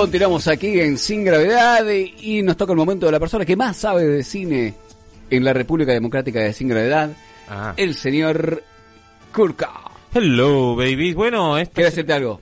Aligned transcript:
Continuamos 0.00 0.48
aquí 0.48 0.80
en 0.80 0.96
Sin 0.96 1.24
Gravedad 1.24 1.84
y 1.90 2.40
nos 2.40 2.56
toca 2.56 2.72
el 2.72 2.78
momento 2.78 3.04
de 3.04 3.12
la 3.12 3.20
persona 3.20 3.44
que 3.44 3.54
más 3.54 3.76
sabe 3.76 4.06
de 4.06 4.24
cine 4.24 4.72
en 5.28 5.44
la 5.44 5.52
República 5.52 5.92
Democrática 5.92 6.40
de 6.40 6.54
Sin 6.54 6.68
Gravedad, 6.68 7.10
Ah. 7.46 7.74
el 7.76 7.94
señor 7.94 8.62
Kurka. 9.30 9.70
Hello, 10.14 10.74
babies. 10.74 11.14
Bueno, 11.14 11.58
esto 11.58 11.74
Quiero 11.74 11.90
decirte 11.90 12.14
algo. 12.14 12.40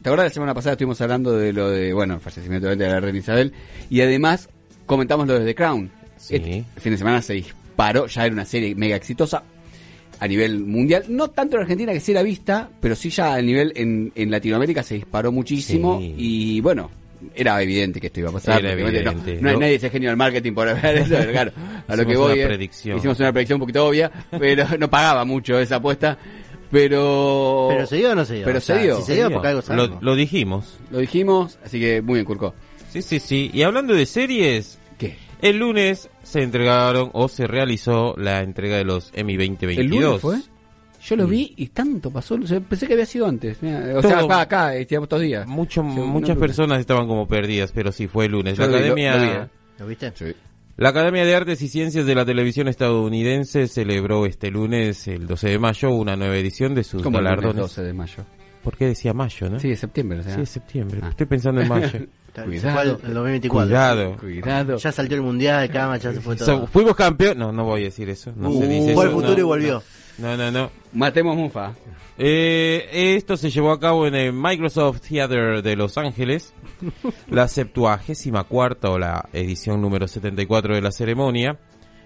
¿Te 0.00 0.08
acuerdas 0.08 0.26
la 0.26 0.34
semana 0.34 0.54
pasada 0.54 0.74
estuvimos 0.74 1.00
hablando 1.00 1.32
de 1.32 1.52
lo 1.52 1.68
de, 1.70 1.92
bueno, 1.92 2.14
el 2.14 2.20
fallecimiento 2.20 2.68
de 2.68 2.76
la 2.76 3.00
reina 3.00 3.18
Isabel 3.18 3.52
y 3.90 4.00
además 4.02 4.48
comentamos 4.86 5.26
lo 5.26 5.36
de 5.36 5.44
The 5.46 5.54
Crown? 5.56 5.90
Sí. 6.16 6.36
Este 6.36 6.64
fin 6.76 6.92
de 6.92 6.98
semana 6.98 7.20
se 7.22 7.32
disparó, 7.34 8.06
ya 8.06 8.24
era 8.24 8.32
una 8.32 8.44
serie 8.44 8.72
mega 8.76 8.94
exitosa 8.94 9.42
a 10.20 10.28
nivel 10.28 10.60
mundial, 10.60 11.06
no 11.08 11.26
tanto 11.28 11.56
en 11.56 11.62
Argentina 11.62 11.92
que 11.92 11.98
sí 11.98 12.12
la 12.12 12.22
vista, 12.22 12.68
pero 12.80 12.94
sí 12.94 13.10
ya 13.10 13.34
a 13.34 13.42
nivel 13.42 13.72
en, 13.74 14.12
en 14.14 14.30
Latinoamérica 14.30 14.84
se 14.84 14.94
disparó 14.94 15.32
muchísimo 15.32 15.98
Sí. 15.98 16.14
y 16.16 16.60
bueno, 16.60 16.88
era 17.34 17.60
evidente 17.62 18.00
que 18.00 18.06
esto 18.08 18.20
iba 18.20 18.30
a 18.30 18.32
pasar. 18.32 18.60
Era 18.60 18.72
evidente, 18.72 19.38
no, 19.40 19.52
no 19.52 19.60
nadie 19.60 19.74
ese 19.76 19.90
genio 19.90 20.08
del 20.10 20.16
marketing 20.16 20.52
por 20.52 20.66
ver 20.80 20.96
eso, 20.98 21.14
claro, 21.30 21.52
a 21.88 21.96
lo 21.96 22.02
Hicimos 22.02 22.06
que 22.06 22.16
voy. 22.16 22.32
una 22.32 22.40
es- 22.42 22.46
predicción. 22.48 22.98
Hicimos 22.98 23.20
una 23.20 23.32
predicción 23.32 23.56
un 23.56 23.60
poquito 23.60 23.86
obvia, 23.86 24.10
pero 24.30 24.66
no 24.78 24.88
pagaba 24.90 25.24
mucho 25.24 25.58
esa 25.58 25.76
apuesta. 25.76 26.18
Pero. 26.70 27.66
¿Pero 27.70 27.86
se 27.86 27.96
dio 27.96 28.12
o 28.12 28.14
no 28.14 28.24
se 28.24 28.34
dio? 28.36 28.44
Pero 28.44 28.58
O 28.58 28.60
sea, 28.60 28.76
se 28.76 28.82
dio. 28.82 28.96
Si 28.98 29.02
se 29.02 29.14
dio, 29.16 29.30
porque 29.30 29.48
algo 29.48 29.62
lo, 29.74 29.98
lo 30.00 30.14
dijimos. 30.14 30.78
Lo 30.90 30.98
dijimos, 30.98 31.58
así 31.64 31.80
que 31.80 32.00
muy 32.00 32.14
bien, 32.14 32.24
Curco. 32.24 32.54
Sí, 32.92 33.02
sí, 33.02 33.18
sí. 33.20 33.50
Y 33.52 33.62
hablando 33.62 33.94
de 33.94 34.06
series, 34.06 34.78
¿Qué? 34.98 35.16
el 35.42 35.58
lunes 35.58 36.08
se 36.22 36.42
entregaron 36.42 37.10
o 37.12 37.28
se 37.28 37.46
realizó 37.46 38.14
la 38.16 38.40
entrega 38.42 38.76
de 38.76 38.84
los 38.84 39.10
Emmy 39.14 39.36
2022. 39.36 39.78
¿El 39.78 39.88
lunes 39.90 40.20
fue? 40.20 40.36
Yo 41.02 41.16
lo 41.16 41.24
Sí. 41.24 41.30
vi 41.30 41.54
y 41.56 41.66
tanto 41.68 42.10
pasó. 42.10 42.34
o 42.34 42.46
sea, 42.46 42.60
pensé 42.60 42.86
que 42.86 42.92
había 42.92 43.06
sido 43.06 43.26
antes. 43.26 43.56
O 43.62 44.00
Todo- 44.00 44.10
sea, 44.10 44.18
acá, 44.20 44.40
acá, 44.40 44.74
estos 44.76 45.08
dos 45.08 45.20
días. 45.20 45.46
Mucho, 45.46 45.82
Sí, 45.82 46.00
muchas 46.00 46.36
no, 46.36 46.40
personas 46.40 46.80
estaban 46.80 47.06
como 47.06 47.26
perdidas, 47.26 47.72
pero 47.72 47.90
sí 47.92 48.06
fue 48.06 48.26
el 48.26 48.32
lunes. 48.32 48.56
Yo 48.58 48.66
La 48.66 48.68
lo 48.68 48.72
vi, 48.74 48.78
lo- 48.78 48.92
Academia, 48.92 49.16
lo 49.16 49.20
vi, 49.22 49.28
eh. 49.46 49.48
¿Lo 49.78 49.86
viste? 49.86 50.12
Sí. 50.14 50.24
la 50.76 50.88
Academia 50.90 51.24
de 51.26 51.34
Artes 51.34 51.60
y 51.62 51.68
Ciencias 51.68 52.06
de 52.06 52.14
la 52.14 52.24
Televisión 52.24 52.66
estadounidense 52.68 53.66
celebró 53.68 54.24
este 54.26 54.50
lunes, 54.50 55.06
el 55.08 55.26
12 55.26 55.48
de 55.50 55.58
mayo, 55.58 55.90
una 55.90 56.16
nueva 56.16 56.36
edición 56.36 56.74
de 56.74 56.84
sus 56.84 57.02
¿Cómo 57.02 57.18
el 57.18 57.24
lunes 57.24 57.36
galardones. 57.38 57.62
12 57.62 57.82
de 57.82 57.92
mayo? 57.92 58.24
¿Por 58.64 58.76
qué 58.76 58.86
decía 58.86 59.12
mayo, 59.14 59.48
no? 59.50 59.58
Sí, 59.58 59.68
de 59.70 59.76
septiembre, 59.76 60.18
o 60.20 60.22
sea. 60.22 60.34
Sí, 60.34 60.40
es 60.42 60.48
septiembre. 60.50 61.00
Ah. 61.02 61.08
Estoy 61.10 61.26
pensando 61.26 61.60
en 61.62 61.68
mayo. 61.68 61.86
Está- 62.30 62.44
Cuidado. 62.44 62.68
se 62.68 62.72
fue 62.72 62.82
el, 62.82 63.08
el 63.08 63.14
2024. 63.14 63.66
Cuidado. 63.68 64.16
Cuidado. 64.18 64.76
Ya 64.76 64.92
saltó 64.92 65.14
el 65.16 65.22
mundial, 65.22 65.68
cama, 65.70 65.96
ya 65.96 66.12
se 66.12 66.20
fue 66.20 66.36
todo. 66.36 66.46
So, 66.60 66.66
fuimos 66.66 66.94
campeón. 66.94 67.38
No, 67.38 67.50
no 67.52 67.64
voy 67.64 67.80
a 67.82 67.84
decir 67.84 68.08
eso. 68.08 68.32
No 68.36 68.50
Uh, 68.50 68.60
se 68.60 68.68
dice 68.68 68.94
fue 68.94 69.02
al 69.04 69.08
eso, 69.10 69.16
futuro 69.18 69.34
no, 69.34 69.38
y 69.40 69.42
volvió. 69.42 69.82
No, 70.20 70.36
no, 70.36 70.50
no. 70.50 70.70
Matemos 70.92 71.36
Mufa. 71.36 71.72
Eh, 72.18 73.14
esto 73.16 73.36
se 73.36 73.50
llevó 73.50 73.70
a 73.72 73.80
cabo 73.80 74.06
en 74.06 74.14
el 74.14 74.32
Microsoft 74.32 75.00
Theater 75.08 75.62
de 75.62 75.76
Los 75.76 75.96
Ángeles, 75.96 76.52
la 77.30 77.48
septuagésima 77.48 78.44
cuarta 78.44 78.90
o 78.90 78.98
la 78.98 79.28
edición 79.32 79.80
número 79.80 80.06
74 80.06 80.74
de 80.74 80.82
la 80.82 80.92
ceremonia. 80.92 81.58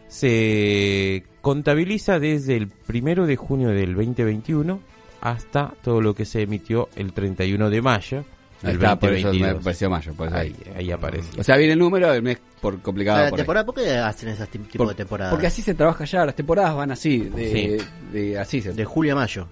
Se 0.08 1.24
contabiliza 1.40 2.18
desde 2.20 2.56
el 2.56 2.68
primero 2.68 3.26
de 3.26 3.36
junio 3.36 3.70
del 3.70 3.94
2021 3.94 4.80
hasta 5.20 5.74
todo 5.82 6.00
lo 6.00 6.14
que 6.14 6.24
se 6.24 6.42
emitió 6.42 6.88
el 6.96 7.12
31 7.12 7.70
de 7.70 7.82
mayo 7.82 8.18
Ahí 8.62 8.72
del 8.72 8.76
está, 8.76 8.98
por 8.98 9.12
eso 9.12 9.26
me 9.28 9.32
2022. 9.32 9.64
pareció 9.64 9.90
mayo. 9.90 10.14
Por 10.14 10.28
eso 10.28 10.36
Ahí, 10.36 10.54
ahí. 10.66 10.72
ahí 10.76 10.90
aparece. 10.92 11.40
O 11.40 11.42
sea, 11.44 11.56
viene 11.56 11.72
el 11.72 11.78
número, 11.78 12.12
el 12.12 12.22
mes 12.22 12.38
por 12.64 12.80
complicado. 12.80 13.18
La 13.18 13.24
por 13.30 13.34
ahí. 13.38 13.42
temporada, 13.42 13.66
¿Por 13.66 13.74
qué 13.76 13.96
hacen 13.98 14.28
esas 14.30 14.48
ti- 14.48 14.58
tipo 14.58 14.78
Por- 14.84 14.88
de 14.88 14.94
temporadas? 14.94 15.32
Porque 15.32 15.46
así 15.46 15.62
se 15.62 15.74
trabaja 15.74 16.04
ya, 16.04 16.24
las 16.26 16.34
temporadas 16.34 16.74
van 16.74 16.90
así, 16.90 17.18
de, 17.18 17.82
de- 18.12 18.38
así 18.38 18.60
se. 18.60 18.72
De 18.72 18.84
julio 18.84 19.12
a 19.12 19.16
mayo. 19.16 19.46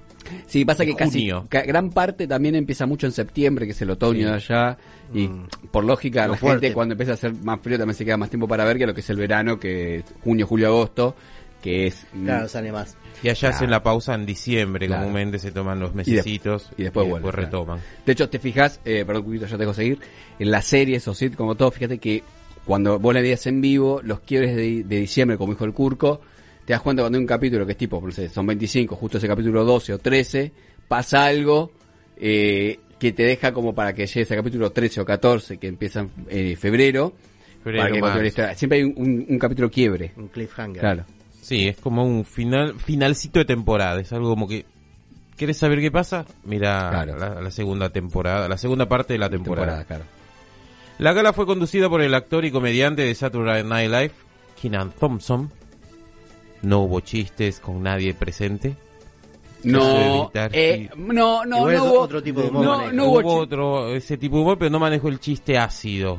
Sí, 0.46 0.64
pasa 0.64 0.84
de 0.84 0.90
que 0.90 0.96
casi 0.96 1.18
junio. 1.30 1.46
ca- 1.48 1.62
gran 1.62 1.90
parte 1.90 2.26
también 2.26 2.54
empieza 2.54 2.86
mucho 2.86 3.06
en 3.06 3.12
septiembre, 3.12 3.66
que 3.66 3.72
es 3.72 3.82
el 3.82 3.90
otoño 3.90 4.28
de 4.28 4.34
allá, 4.34 4.78
y 5.12 5.28
Mm. 5.28 5.46
por 5.70 5.84
lógica 5.84 6.26
Lo 6.26 6.32
la 6.32 6.38
fuerte. 6.38 6.66
gente 6.68 6.74
cuando 6.74 6.92
empieza 6.94 7.12
a 7.12 7.14
hacer 7.14 7.34
más 7.34 7.60
frío 7.60 7.76
también 7.76 7.96
se 7.96 8.04
queda 8.04 8.16
más 8.16 8.30
tiempo 8.30 8.48
para 8.48 8.64
ver 8.64 8.78
que 8.78 8.86
lo 8.86 8.94
que 8.94 9.00
es 9.00 9.10
el 9.10 9.16
verano, 9.16 9.58
que 9.60 9.96
es 9.96 10.04
junio, 10.24 10.46
julio, 10.46 10.68
agosto, 10.68 11.14
que 11.60 11.86
es 11.88 12.06
Claro, 12.24 12.48
sale 12.48 12.72
más. 12.72 12.96
Y 13.22 13.28
allá 13.28 13.38
Claro. 13.40 13.54
hacen 13.56 13.70
la 13.70 13.82
pausa 13.82 14.14
en 14.14 14.24
diciembre, 14.26 14.86
Claro. 14.86 15.02
comúnmente 15.02 15.38
se 15.38 15.52
toman 15.52 15.78
los 15.80 15.90
Y 15.90 15.92
de- 15.92 15.96
mesecitos 15.98 16.70
y 16.78 16.84
después 16.84 17.06
claro. 17.08 17.30
retoman. 17.30 17.80
De 18.06 18.12
hecho, 18.12 18.28
te 18.28 18.38
fijas, 18.38 18.80
eh, 18.84 19.04
perdón, 19.04 19.24
Cuquito, 19.24 19.46
ya 19.46 19.52
te 19.56 19.58
dejo 19.58 19.74
seguir, 19.74 19.98
en 20.38 20.50
las 20.50 20.64
series 20.66 21.06
o 21.08 21.14
sitcom 21.14 21.36
como 21.46 21.54
todo, 21.56 21.70
fíjate 21.70 21.98
que 21.98 22.22
cuando 22.66 22.98
vos 22.98 23.12
la 23.14 23.20
veías 23.20 23.46
en 23.46 23.60
vivo, 23.60 24.00
los 24.04 24.20
quiebres 24.20 24.54
de, 24.56 24.84
de 24.84 24.96
diciembre, 25.00 25.36
como 25.36 25.52
dijo 25.52 25.64
el 25.64 25.72
Curco, 25.72 26.20
te 26.64 26.72
das 26.72 26.82
cuenta 26.82 27.02
cuando 27.02 27.18
hay 27.18 27.22
un 27.22 27.26
capítulo 27.26 27.66
que 27.66 27.72
es 27.72 27.78
tipo, 27.78 28.00
no 28.00 28.10
sé, 28.12 28.28
son 28.28 28.46
25, 28.46 28.94
justo 28.96 29.18
ese 29.18 29.26
capítulo 29.28 29.64
12 29.64 29.94
o 29.94 29.98
13, 29.98 30.52
pasa 30.88 31.24
algo 31.26 31.72
eh, 32.16 32.78
que 32.98 33.12
te 33.12 33.24
deja 33.24 33.52
como 33.52 33.74
para 33.74 33.92
que 33.94 34.06
llegues 34.06 34.30
al 34.30 34.36
capítulo 34.38 34.70
13 34.70 35.00
o 35.00 35.04
14, 35.04 35.58
que 35.58 35.66
empieza 35.66 36.00
en 36.00 36.10
eh, 36.28 36.56
febrero, 36.56 37.12
Febrero, 37.64 38.00
para 38.00 38.22
que. 38.22 38.54
Siempre 38.56 38.78
hay 38.78 38.84
un, 38.84 38.94
un- 38.96 39.26
un 39.28 39.38
capítulo 39.38 39.70
quiebre. 39.70 40.12
Un 40.16 40.28
cliffhanger. 40.28 40.80
Claro. 40.80 41.04
Sí, 41.40 41.68
es 41.68 41.76
como 41.76 42.04
un 42.04 42.24
final 42.24 42.74
finalcito 42.78 43.38
de 43.40 43.44
temporada. 43.44 44.00
Es 44.00 44.12
algo 44.12 44.28
como 44.30 44.48
que. 44.48 44.64
¿Quieres 45.36 45.56
saber 45.58 45.80
qué 45.80 45.90
pasa? 45.90 46.24
Mira 46.44 46.90
Claro. 46.90 47.16
la, 47.16 47.40
la 47.40 47.50
segunda 47.52 47.88
temporada, 47.90 48.48
la 48.48 48.58
segunda 48.58 48.86
parte 48.88 49.12
de 49.14 49.18
la 49.20 49.30
temporada. 49.30 49.78
Temporada, 49.78 49.84
claro. 49.86 50.04
La 51.02 51.12
gala 51.12 51.32
fue 51.32 51.46
conducida 51.46 51.88
por 51.88 52.00
el 52.00 52.14
actor 52.14 52.44
y 52.44 52.52
comediante 52.52 53.02
de 53.02 53.12
Saturday 53.16 53.64
Night 53.64 53.90
Live, 53.90 54.12
Keenan 54.60 54.92
Thompson. 54.92 55.50
No 56.62 56.82
hubo 56.82 57.00
chistes 57.00 57.58
con 57.58 57.82
nadie 57.82 58.14
presente. 58.14 58.76
No, 59.64 60.22
evitar, 60.24 60.50
eh, 60.54 60.88
sí. 60.92 60.98
no, 61.00 61.44
no, 61.44 61.68
no 61.68 61.84
hubo, 61.84 62.00
otro 62.02 62.22
tipo 62.22 62.40
de 62.42 62.48
humor 62.50 62.64
no, 62.64 62.92
no 62.92 63.06
hubo, 63.06 63.34
otro 63.34 63.94
ese 63.94 64.16
tipo 64.16 64.36
de 64.36 64.42
humor, 64.42 64.58
pero 64.58 64.70
no 64.70 64.78
manejó 64.78 65.08
el 65.08 65.18
chiste 65.18 65.58
ácido. 65.58 66.18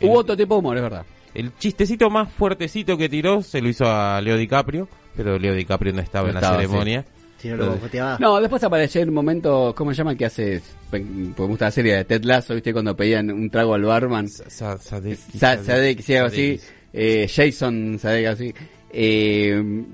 hubo 0.00 0.12
El- 0.12 0.16
otro 0.18 0.36
tipo 0.36 0.54
de 0.54 0.58
humor, 0.60 0.76
es 0.76 0.82
verdad. 0.84 1.06
El 1.34 1.56
chistecito 1.58 2.08
más 2.08 2.32
fuertecito 2.32 2.96
que 2.96 3.08
tiró 3.08 3.42
se 3.42 3.60
lo 3.60 3.68
hizo 3.68 3.86
a 3.86 4.20
Leo 4.20 4.36
DiCaprio, 4.36 4.88
pero 5.16 5.36
Leo 5.36 5.54
DiCaprio 5.54 5.92
no 5.94 6.00
estaba 6.00 6.24
No 6.24 6.28
en 6.30 6.34
la 6.34 6.40
estaba, 6.40 6.56
ceremonia. 6.60 7.04
Si 7.42 7.48
no 7.48 7.56
lo 7.56 7.72
bofeteaba. 7.72 8.18
No, 8.20 8.40
después 8.40 8.62
apareció 8.62 9.02
en 9.02 9.08
un 9.08 9.14
momento, 9.16 9.74
¿cómo 9.76 9.90
se 9.92 9.98
llama? 9.98 10.14
Que 10.14 10.26
hace, 10.26 10.62
pues 10.90 11.04
me 11.04 11.32
gusta 11.34 11.64
la 11.66 11.70
serie 11.72 11.96
de 11.96 12.04
Ted 12.04 12.22
Lasso, 12.24 12.54
¿viste? 12.54 12.72
Cuando 12.72 12.96
pedían 12.96 13.30
un 13.32 13.50
trago 13.50 13.74
al 13.74 13.82
barman. 13.82 14.28
Sa- 14.28 14.48
Sa- 14.48 14.78
Sadek- 14.78 15.16
Sa- 15.38 15.62
Sadek, 15.62 16.00
sí, 16.00 16.14
algo 16.14 16.28
así. 16.28 16.60
Eh, 16.92 17.28
Jason 17.28 17.98
Sadek, 17.98 18.26
así. 18.26 18.54
Eh, 18.92 19.84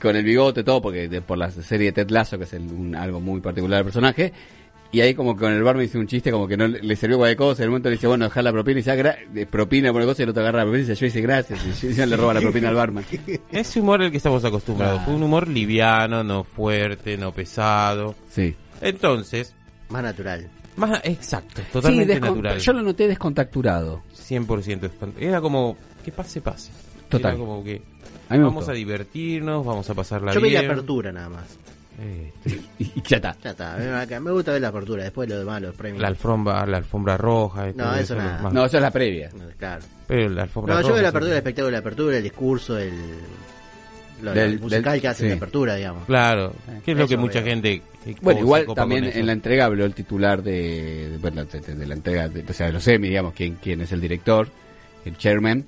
con 0.00 0.14
el 0.16 0.24
bigote, 0.24 0.62
todo, 0.62 0.82
porque 0.82 1.08
de- 1.08 1.22
por 1.22 1.38
la 1.38 1.50
serie 1.50 1.86
de 1.86 1.92
Ted 1.92 2.10
Lasso, 2.10 2.36
que 2.38 2.44
es 2.44 2.52
el- 2.52 2.62
un- 2.70 2.94
algo 2.94 3.20
muy 3.20 3.40
particular 3.40 3.78
del 3.78 3.84
personaje. 3.86 4.32
Y 4.90 5.00
ahí 5.02 5.14
como 5.14 5.34
que 5.36 5.40
con 5.40 5.52
el 5.52 5.62
barman 5.62 5.84
hizo 5.84 5.98
un 5.98 6.06
chiste 6.06 6.30
como 6.30 6.48
que 6.48 6.56
no 6.56 6.66
le, 6.66 6.96
sirvió 6.96 7.18
cualquier 7.18 7.36
cosa. 7.36 7.62
En 7.62 7.64
el 7.64 7.70
momento 7.70 7.90
le 7.90 7.96
dice, 7.96 8.06
bueno, 8.06 8.24
dejar 8.24 8.42
la 8.44 8.52
propina 8.52 8.72
y 8.80 8.82
dice, 8.82 8.90
ah, 8.92 9.16
propina 9.50 9.92
por 9.92 10.00
el 10.00 10.08
cosa 10.08 10.22
y 10.22 10.24
el 10.24 10.30
otro 10.30 10.40
agarra 10.42 10.58
la 10.60 10.64
propina 10.64 10.78
y 10.84 10.86
dice, 10.86 10.94
yo 10.98 11.06
hice 11.06 11.20
gracias. 11.20 11.60
Y 11.82 11.86
encima 11.86 12.06
le 12.06 12.16
roba 12.16 12.32
la 12.34 12.40
propina 12.40 12.70
al 12.70 12.74
barman. 12.74 13.04
Ese 13.52 13.80
humor 13.80 14.00
al 14.00 14.10
que 14.10 14.16
estamos 14.16 14.42
acostumbrados. 14.46 15.02
Fue 15.04 15.14
un 15.14 15.22
humor 15.22 15.46
liviano, 15.46 16.24
no 16.24 16.42
fuerte, 16.42 17.18
no 17.18 17.32
pesado. 17.32 18.14
Sí. 18.30 18.54
Entonces, 18.80 19.54
Más 19.90 20.02
natural. 20.02 20.48
más 20.76 21.00
exacto, 21.04 21.60
totalmente 21.70 22.14
Sí, 22.14 22.20
natural. 22.20 22.58
Yo 22.58 22.72
lo 22.72 22.80
noté 22.82 23.08
descontacturado. 23.08 24.02
100% 24.14 24.80
espant- 24.90 25.12
Era 25.20 25.40
como 25.42 25.76
que 26.02 26.12
pase, 26.12 26.40
pase. 26.40 26.70
Total. 27.10 27.32
Era 27.32 27.40
como 27.40 27.62
que 27.62 27.82
A 28.30 28.34
me 28.34 28.38
vamos 28.38 28.54
gustó. 28.54 28.70
a 28.70 28.74
divertirnos, 28.74 29.66
vamos 29.66 29.90
a 29.90 29.94
pasarla 29.94 30.32
Yo 30.32 30.40
vi 30.40 30.48
bien. 30.50 30.66
la 30.66 30.72
apertura 30.72 31.12
nada 31.12 31.28
más. 31.28 31.58
Eh, 32.00 32.32
Y, 32.78 33.02
ya 33.02 33.16
está. 33.16 33.36
Ya 33.42 33.50
está. 33.50 33.74
a 33.74 33.78
mí 33.78 34.20
me- 34.24 34.30
gusta 34.30 34.52
ver 34.52 34.60
la 34.62 34.68
apertura. 34.68 35.02
Después 35.02 35.28
lo 35.28 35.38
demás, 35.38 35.60
los 35.62 35.74
premios. 35.74 36.00
la 36.00 36.08
alfombra, 36.08 36.64
la 36.66 36.76
alfombra 36.76 37.16
roja. 37.16 37.70
y 37.70 37.74
No, 37.74 37.94
eso 37.96 38.14
es 38.14 38.22
nada. 38.22 38.42
más- 38.42 38.52
No, 38.52 38.64
eso 38.64 38.76
es 38.76 38.82
la 38.82 38.90
previa. 38.90 39.30
No, 39.36 39.44
Claro. 39.58 39.82
Pero 40.06 40.28
la 40.30 40.42
alfombra 40.44 40.74
No, 40.76 40.80
yo 40.82 40.88
veo 40.88 40.96
la 40.96 41.02
sí. 41.02 41.06
apertura, 41.08 41.32
el 41.32 41.38
espectáculo 41.38 41.66
de 41.66 41.72
la 41.72 41.78
apertura, 41.78 42.16
el 42.16 42.22
discurso, 42.22 42.78
el. 42.78 42.92
Lo, 44.22 44.32
Del- 44.34 44.52
el 44.54 44.60
musical 44.60 44.92
del- 44.94 45.00
que 45.00 45.08
hace 45.08 45.22
sí. 45.24 45.28
la 45.28 45.34
apertura, 45.36 45.74
digamos. 45.76 46.04
Claro, 46.06 46.52
que 46.84 46.90
es 46.90 46.96
lo 46.96 47.04
Eso 47.04 47.08
que 47.10 47.16
mucha 47.16 47.40
veo. 47.40 47.50
gente... 47.50 47.82
Bueno, 48.20 48.40
igual 48.40 48.66
también 48.74 49.04
eso. 49.04 49.18
en 49.18 49.26
la 49.26 49.32
entrega 49.32 49.66
habló 49.66 49.84
el 49.84 49.94
titular 49.94 50.42
de, 50.42 51.10
de, 51.10 51.18
bueno, 51.18 51.44
de- 51.44 51.60
de 51.60 51.86
la 51.86 51.94
entrega, 51.94 52.28
de, 52.28 52.42
o 52.48 52.52
sea, 52.52 52.66
de 52.66 52.72
los 52.72 52.88
Emmy, 52.88 53.08
digamos, 53.10 53.32
quién, 53.34 53.58
quién 53.62 53.80
es 53.80 53.92
el 53.92 54.00
director, 54.00 54.48
el 55.04 55.16
chairman. 55.16 55.64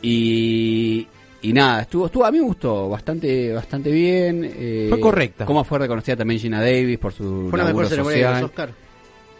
Y, 0.00 1.08
y 1.42 1.52
nada, 1.52 1.82
estuvo, 1.82 2.06
estuvo, 2.06 2.24
a 2.24 2.32
mí 2.32 2.38
me 2.38 2.44
gustó 2.44 2.88
bastante, 2.88 3.52
bastante 3.52 3.90
bien. 3.90 4.44
eh, 4.44 4.86
Fue 4.88 4.98
correcta. 5.00 5.44
Cómo 5.44 5.62
fue 5.64 5.78
reconocida 5.78 6.16
también 6.16 6.40
Gina 6.40 6.60
Davis 6.60 6.98
por 6.98 7.12
su 7.12 7.48
Fue 7.50 7.58
la 7.58 7.64
mejor 7.66 7.86
ceremonia 7.86 8.28
de 8.28 8.34
los 8.40 8.50
Oscar. 8.50 8.74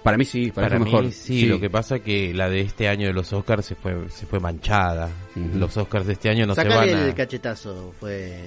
Para 0.03 0.17
mí 0.17 0.25
sí, 0.25 0.53
para, 0.53 0.69
Para 0.69 0.79
mí 0.79 0.85
mejor. 0.85 1.11
sí, 1.13 1.47
lo 1.47 1.59
que 1.61 1.69
pasa 1.69 1.99
que 1.99 2.33
la 2.33 2.49
de 2.49 2.61
este 2.61 2.89
año 2.89 3.09
de 3.09 3.13
los 3.13 3.33
Oscars 3.33 3.67
se 3.67 3.75
fue 3.75 4.09
se 4.11 4.27
fue 4.27 4.39
manchada. 4.39 5.11
Los 5.55 5.77
Oscars 5.77 6.07
de 6.07 6.13
este 6.13 6.31
año 6.31 6.47
no 6.47 6.55
se 6.55 6.65
van 6.65 6.79
a... 6.79 6.85
el 6.85 7.15
cachetazo 7.15 7.93
fue. 7.99 8.45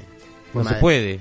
No 0.53 0.63
se 0.63 0.75
puede. 0.75 1.19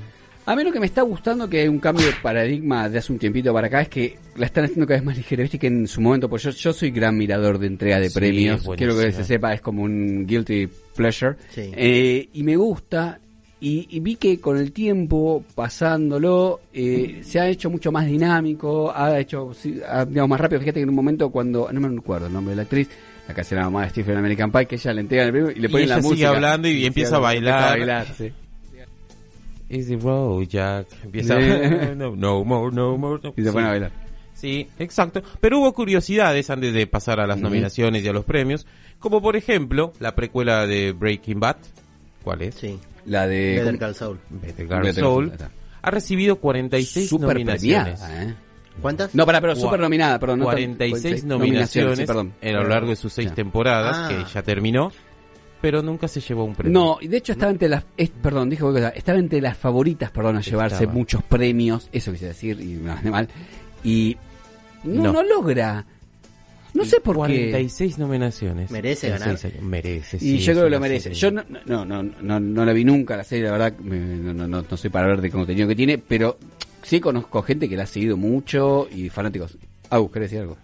A 0.50 0.56
mí 0.56 0.64
lo 0.64 0.72
que 0.72 0.80
me 0.80 0.86
está 0.86 1.02
gustando 1.02 1.48
que 1.48 1.60
hay 1.60 1.68
un 1.68 1.78
cambio 1.78 2.06
de 2.06 2.12
paradigma 2.22 2.88
de 2.88 2.98
hace 2.98 3.12
un 3.12 3.18
tiempito 3.18 3.52
para 3.52 3.68
acá 3.68 3.82
es 3.82 3.88
que 3.88 4.16
la 4.36 4.46
están 4.46 4.64
haciendo 4.64 4.86
cada 4.86 4.98
vez 4.98 5.06
más 5.06 5.16
ligera. 5.16 5.42
Viste 5.42 5.58
que 5.58 5.68
en 5.68 5.86
su 5.86 6.00
momento, 6.00 6.28
pues 6.28 6.42
yo, 6.42 6.50
yo 6.50 6.72
soy 6.72 6.90
gran 6.90 7.16
mirador 7.16 7.58
de 7.58 7.66
entrega 7.68 8.00
de 8.00 8.08
Sí, 8.10 8.14
premios. 8.18 8.68
Quiero 8.76 8.96
que 8.98 9.12
se 9.12 9.24
sepa, 9.24 9.52
es 9.54 9.60
como 9.60 9.82
un 9.82 10.26
guilty 10.26 10.68
pleasure. 10.96 11.36
Sí. 11.50 11.70
Eh, 11.74 12.28
y 12.32 12.42
me 12.42 12.56
gusta 12.56 13.20
y, 13.60 13.86
y 13.90 14.00
vi 14.00 14.16
que 14.16 14.40
con 14.40 14.56
el 14.56 14.72
tiempo, 14.72 15.44
pasándolo, 15.54 16.60
eh, 16.72 17.20
se 17.22 17.38
ha 17.40 17.46
hecho 17.48 17.68
mucho 17.70 17.92
más 17.92 18.06
dinámico, 18.06 18.90
ha 18.94 19.18
hecho, 19.20 19.52
ha- 19.88 20.04
digamos, 20.04 20.30
más 20.30 20.40
rápido. 20.40 20.60
Fíjate 20.60 20.80
que 20.80 20.84
en 20.84 20.88
un 20.88 20.94
momento 20.94 21.30
cuando, 21.30 21.68
no 21.72 21.80
me 21.80 21.96
acuerdo 21.98 22.26
el 22.26 22.32
nombre 22.32 22.52
de 22.52 22.56
la 22.56 22.62
actriz, 22.62 22.88
la 23.28 23.34
que 23.34 23.42
hace 23.42 23.54
la 23.54 23.64
mamá 23.64 23.82
de 23.84 23.90
Stephen 23.90 24.16
American 24.16 24.50
Pie, 24.50 24.66
que 24.66 24.74
ella 24.76 24.92
le 24.94 25.00
entrega 25.02 25.24
el 25.24 25.30
premio 25.30 25.50
y 25.50 25.60
le 25.60 25.68
Y 25.68 25.70
ponen 25.70 25.88
la 25.88 25.94
ella 25.96 26.02
sigue 26.02 26.12
música. 26.14 26.28
hablando 26.30 26.68
y 26.68 26.86
empieza 26.86 27.16
a 27.16 27.18
bailar. 27.20 27.54
empieza 27.54 27.66
a 27.66 27.76
bailar, 27.76 28.06
sí. 28.16 28.32
Easy 29.70 29.96
road, 29.96 30.42
Jack. 30.48 30.86
Empieza 31.04 31.36
Sí. 31.40 31.46
no, 31.96 32.16
no 32.16 32.44
more, 32.44 32.74
no 32.74 32.98
more. 32.98 33.20
no. 33.22 33.32
Y 33.36 33.42
se 33.42 33.48
Sí. 33.48 33.52
pone 33.52 33.66
a 33.66 33.70
bailar. 33.70 33.92
Sí, 34.34 34.66
exacto. 34.78 35.22
Pero 35.40 35.60
hubo 35.60 35.72
curiosidades 35.72 36.50
antes 36.50 36.72
de 36.74 36.86
pasar 36.86 37.20
a 37.20 37.26
las 37.26 37.38
nominaciones 37.38 38.02
y 38.04 38.08
a 38.08 38.12
los 38.12 38.24
premios, 38.24 38.66
como 38.98 39.20
por 39.22 39.36
ejemplo 39.36 39.92
la 40.00 40.14
precuela 40.14 40.66
de 40.66 40.92
Breaking 40.92 41.40
Bad. 41.40 41.56
¿Cuál 42.24 42.42
es? 42.42 42.54
Sí. 42.56 42.78
La 43.06 43.26
de... 43.26 43.56
Better 43.60 43.78
Call 43.78 43.94
Saul. 43.94 44.18
Better 44.28 44.66
Call 44.68 44.82
Better 44.82 44.94
Saul. 45.02 45.32
Ha 45.82 45.90
recibido 45.90 46.36
46 46.36 47.08
Super 47.08 47.28
nominaciones. 47.34 48.00
premiada, 48.00 48.24
¿eh? 48.24 48.34
¿Cuántas? 48.82 49.14
No, 49.14 49.26
para, 49.26 49.40
pero 49.42 49.56
super 49.56 49.80
nominada, 49.80 50.18
perdón. 50.18 50.38
no 50.40 50.44
tan- 50.46 50.54
46 50.54 51.24
nominaciones 51.24 51.98
sí, 51.98 52.06
perdón. 52.06 52.32
en 52.40 52.56
a 52.56 52.62
lo 52.62 52.68
largo 52.68 52.88
de 52.90 52.96
sus 52.96 53.12
seis 53.12 53.28
Ya. 53.28 53.34
temporadas, 53.34 53.96
Ah. 53.98 54.08
que 54.08 54.32
ya 54.32 54.42
terminó, 54.42 54.90
pero 55.60 55.82
nunca 55.82 56.08
se 56.08 56.20
llevó 56.20 56.44
un 56.44 56.54
premio. 56.54 56.72
No, 56.72 56.98
y 57.00 57.08
de 57.08 57.16
hecho 57.18 57.32
estaba 57.32 57.50
entre 57.52 57.68
las, 57.68 57.84
es- 57.96 58.10
perdón, 58.10 58.48
dije 58.50 58.64
estaba 58.94 59.18
entre 59.18 59.40
las 59.40 59.56
favoritas, 59.56 60.10
perdón, 60.10 60.36
a 60.38 60.40
llevarse 60.40 60.76
Estaba. 60.76 60.92
muchos 60.92 61.22
premios, 61.22 61.88
eso 61.92 62.12
quise 62.12 62.26
decir, 62.26 62.60
y 62.60 62.74
me 62.76 62.90
mandé 62.94 63.10
mal, 63.10 63.28
y 63.84 64.16
no, 64.84 65.04
No. 65.04 65.12
no, 65.12 65.22
logra, 65.22 65.84
no 66.72 66.84
sé 66.84 67.00
por 67.00 67.16
qué, 67.26 67.50
46 67.50 67.98
nominaciones. 67.98 68.70
¿Merece 68.70 69.10
ganar? 69.10 69.36
Merece, 69.60 70.18
y 70.20 70.38
yo 70.38 70.52
creo 70.52 70.64
que 70.64 70.70
lo 70.70 70.80
merece, 70.80 71.14
serie. 71.14 71.18
yo 71.18 71.30
no, 71.30 71.42
no, 71.66 71.84
no, 71.84 72.02
no, 72.02 72.40
no 72.40 72.64
la 72.64 72.72
vi 72.72 72.84
nunca 72.84 73.16
la 73.16 73.24
serie, 73.24 73.44
la 73.46 73.52
verdad, 73.52 73.76
me- 73.80 73.98
no, 73.98 74.32
no, 74.32 74.46
no, 74.48 74.64
no 74.70 74.76
soy 74.76 74.88
para 74.90 75.08
ver 75.08 75.20
de 75.20 75.30
contenido 75.30 75.68
que 75.68 75.74
tiene, 75.76 75.98
pero 75.98 76.38
sí 76.82 77.00
conozco 77.00 77.42
gente 77.42 77.68
que 77.68 77.76
la 77.76 77.82
ha 77.82 77.86
seguido 77.86 78.16
mucho 78.16 78.88
y 78.90 79.08
fanáticos. 79.10 79.58
Agus, 79.90 80.10
¿querés 80.12 80.30
decir 80.30 80.42
algo? 80.42 80.56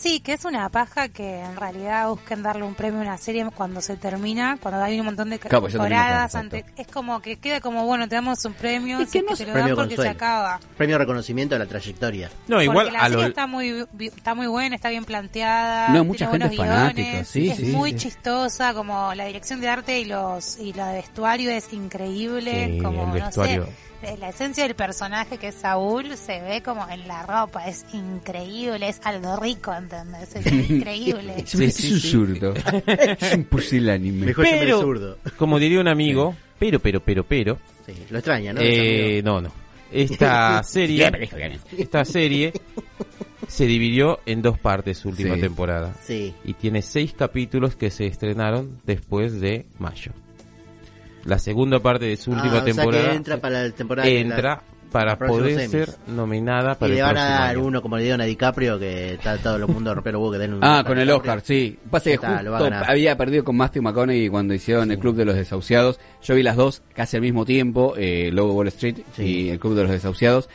Sí, 0.00 0.20
que 0.20 0.34
es 0.34 0.44
una 0.44 0.68
paja 0.68 1.08
que 1.08 1.40
en 1.40 1.56
realidad 1.56 2.08
busquen 2.08 2.40
darle 2.40 2.62
un 2.62 2.74
premio 2.76 3.00
a 3.00 3.02
una 3.02 3.18
serie 3.18 3.44
cuando 3.52 3.80
se 3.80 3.96
termina, 3.96 4.56
cuando 4.62 4.80
hay 4.80 5.00
un 5.00 5.06
montón 5.06 5.28
de 5.30 5.40
Claro, 5.40 5.62
pues 5.62 5.72
temporadas. 5.72 6.36
ante- 6.36 6.64
es 6.76 6.86
como 6.86 7.20
que 7.20 7.36
queda 7.38 7.60
como, 7.60 7.84
bueno, 7.84 8.08
te 8.08 8.14
damos 8.14 8.44
un 8.44 8.52
premio, 8.52 9.00
Es 9.00 9.10
si 9.10 9.14
que 9.14 9.18
es 9.18 9.24
no 9.24 9.28
que 9.28 9.32
es 9.34 9.38
te 9.40 9.46
lo 9.46 9.52
premio 9.54 9.74
dan 9.76 9.88
porque 9.88 10.00
se 10.00 10.08
acaba. 10.08 10.60
Premio 10.76 10.94
de 10.94 10.98
reconocimiento 11.00 11.56
de 11.56 11.58
la 11.58 11.66
trayectoria. 11.66 12.30
No, 12.46 12.62
igual 12.62 12.86
porque 12.86 12.92
la 12.92 13.00
a 13.04 13.08
serie 13.08 13.22
lo... 13.24 13.28
está 13.28 13.46
muy 13.48 13.86
está 13.98 14.34
muy 14.36 14.46
buena, 14.46 14.76
está 14.76 14.88
bien 14.88 15.04
planteada, 15.04 15.88
No, 15.88 15.94
tiene 15.94 16.06
mucha 16.06 16.28
buenos 16.28 16.48
gente 16.50 16.62
fanática, 16.62 17.02
guiones, 17.10 17.28
sí, 17.28 17.50
es 17.50 17.56
sí, 17.56 17.64
muy 17.72 17.90
sí. 17.90 17.96
chistosa, 17.98 18.74
como 18.74 19.12
la 19.16 19.24
dirección 19.24 19.60
de 19.60 19.68
arte 19.68 19.98
y 19.98 20.04
los 20.04 20.58
y 20.60 20.72
la 20.74 20.90
de 20.90 20.96
vestuario 20.98 21.50
es 21.50 21.72
increíble, 21.72 22.68
Sí, 22.74 22.78
como 22.80 23.02
el 23.02 23.08
no 23.08 23.12
vestuario. 23.14 23.64
sé, 23.64 23.97
la 24.18 24.28
esencia 24.28 24.64
del 24.64 24.74
personaje 24.76 25.38
que 25.38 25.48
es 25.48 25.56
Saúl 25.56 26.16
se 26.16 26.40
ve 26.40 26.62
como 26.62 26.88
en 26.88 27.06
la 27.08 27.24
ropa, 27.24 27.66
es 27.66 27.84
increíble, 27.92 28.88
es 28.88 29.00
algo 29.04 29.36
rico, 29.36 29.72
¿entendés? 29.74 30.34
Es 30.36 30.46
increíble. 30.70 31.34
Es 31.38 31.54
un, 31.54 31.60
Sí, 31.60 31.64
es 31.64 31.90
un 31.92 32.00
sí. 32.00 32.10
zurdo, 32.10 32.54
es 32.86 33.34
un 33.34 33.44
pusilánime. 33.44 34.26
Mejor 34.26 34.44
Pero- 34.48 34.80
zurdo. 34.80 35.18
Como 35.36 35.58
diría 35.58 35.80
un 35.80 35.88
amigo, 35.88 36.36
pero, 36.58 36.78
pero, 36.80 37.00
pero, 37.00 37.24
pero, 37.24 37.58
Sí, 37.86 37.94
lo 38.10 38.18
extraña, 38.18 38.52
¿no? 38.52 38.60
eh, 38.62 39.20
no, 39.24 39.40
no. 39.40 39.50
Esta 39.90 40.62
serie, 40.64 41.10
esta 41.76 42.04
serie 42.04 42.52
se 43.46 43.66
dividió 43.66 44.20
en 44.26 44.42
dos 44.42 44.58
partes 44.58 44.98
su 44.98 45.08
última 45.08 45.34
Sí. 45.36 45.40
temporada. 45.40 45.94
Sí. 46.04 46.34
y 46.44 46.52
tiene 46.54 46.82
seis 46.82 47.14
capítulos 47.14 47.74
que 47.76 47.90
se 47.90 48.06
estrenaron 48.06 48.80
después 48.84 49.40
de 49.40 49.64
mayo. 49.78 50.12
La 51.28 51.38
segunda 51.38 51.78
parte 51.80 52.06
de 52.06 52.16
su 52.16 52.30
última 52.30 52.58
Ah, 52.58 52.64
sea 52.64 52.64
temporada 52.64 53.10
que 53.10 53.16
entra 53.16 53.36
para 53.38 53.62
la 53.64 53.70
temporada. 53.70 54.08
de 54.08 54.14
la- 54.14 54.20
entra 54.20 54.62
para 54.90 55.04
la 55.10 55.18
próxima 55.18 55.40
poder 55.42 55.54
semis. 55.68 55.70
ser 55.70 55.94
nominada 56.08 56.72
Y 56.72 56.74
para 56.76 56.88
le 56.88 56.96
el 56.98 57.02
van 57.04 57.16
a 57.18 57.20
dar 57.28 57.50
año. 57.50 57.62
uno 57.64 57.82
como 57.82 57.98
le 57.98 58.04
dieron 58.04 58.22
a 58.22 58.24
DiCaprio, 58.24 58.78
que 58.78 59.12
está 59.14 59.36
todo 59.36 59.56
el 59.56 59.66
mundo 59.66 59.90
a 59.90 59.94
romper 59.94 60.14
los 60.14 60.20
huevos 60.20 60.36
que 60.36 60.38
den 60.40 60.54
un 60.54 60.60
Ah, 60.64 60.78
Oscar 60.78 60.86
con 60.86 60.98
el 60.98 61.10
Oscar, 61.10 61.40
sí. 61.44 61.78
Pasa 61.90 62.04
que 62.04 62.14
Está, 62.14 62.38
justo 62.38 62.70
había 62.86 63.16
perdido 63.18 63.44
con 63.44 63.56
Matthew 63.56 63.82
McConaughey 63.82 64.28
cuando 64.30 64.54
hicieron 64.54 64.90
el 64.90 64.98
Club 64.98 65.16
de 65.16 65.26
los 65.26 65.34
Desahuciados. 65.36 66.00
Yo 66.22 66.34
vi 66.34 66.42
las 66.42 66.56
dos 66.56 66.82
casi 66.94 67.16
al 67.16 67.22
mismo 67.22 67.44
tiempo, 67.44 67.92
eh, 67.98 68.30
Lobo 68.32 68.54
Wall 68.54 68.68
Street 68.68 68.96
Sí. 69.14 69.22
y 69.24 69.48
el 69.50 69.58
Club 69.58 69.74
de 69.74 69.82
los 69.82 69.90
Desahuciados. 69.92 70.48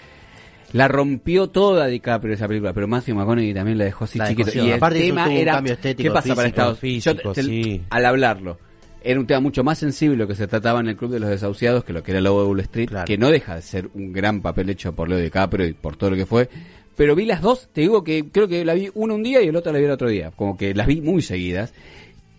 La 0.72 0.88
rompió 0.88 1.50
toda 1.52 1.86
DiCaprio 1.86 2.34
esa 2.34 2.48
película, 2.48 2.74
pero 2.74 2.88
Matthew 2.88 3.16
McConaughey 3.16 3.54
también 3.54 3.78
la 3.78 3.84
dejó 3.86 4.06
así 4.06 4.18
La 4.18 4.30
chiquito. 4.30 4.50
Y 4.56 4.70
el 4.70 4.74
Aparte 4.74 5.00
tema 5.02 5.32
era, 5.32 5.54
cambio 5.54 5.74
estético, 5.74 6.10
¿qué 6.10 6.12
pasa 6.12 6.34
para 6.34 6.48
físico, 6.48 6.48
Estados 6.48 6.80
físico, 6.80 7.36
sí. 7.36 7.82
Al 7.92 8.06
hablarlo, 8.08 8.58
era 9.04 9.20
un 9.20 9.28
tema 9.28 9.40
mucho 9.40 9.64
más 9.64 9.78
sensible 9.80 10.18
lo 10.18 10.28
que 10.28 10.36
se 10.36 10.48
trataba 10.48 10.80
en 10.80 10.88
el 10.88 10.96
Club 10.96 11.12
de 11.12 11.20
los 11.20 11.30
Desahuciados 11.30 11.84
que 11.84 11.94
lo 11.94 12.02
que 12.04 12.12
era 12.12 12.22
Lobo 12.22 12.42
de 12.44 12.48
Wall 12.50 12.60
Street, 12.62 12.90
Claro. 12.90 13.06
que 13.06 13.18
no 13.18 13.30
deja 13.30 13.56
de 13.56 13.62
ser 13.62 13.90
un 13.94 14.14
gran 14.14 14.42
papel 14.42 14.70
hecho 14.70 14.94
por 14.94 15.10
Leo 15.10 15.18
DiCaprio 15.20 15.68
y 15.68 15.74
por 15.74 15.96
todo 15.98 16.12
lo 16.12 16.16
que 16.16 16.26
fue. 16.26 16.50
Pero 16.96 17.16
vi 17.16 17.26
las 17.26 17.42
dos, 17.42 17.70
te 17.74 17.82
digo 17.82 18.04
que 18.04 18.26
creo 18.32 18.48
que 18.48 18.64
la 18.64 18.74
vi 18.76 18.90
una 18.94 19.14
un 19.16 19.24
día 19.24 19.42
y 19.42 19.48
el 19.48 19.56
otro 19.56 19.72
la 19.74 19.80
vi 19.80 19.86
el 19.86 19.92
otro 19.92 20.10
día, 20.10 20.32
como 20.36 20.56
que 20.58 20.74
las 20.76 20.86
vi 20.88 21.02
muy 21.02 21.22
seguidas. 21.22 21.74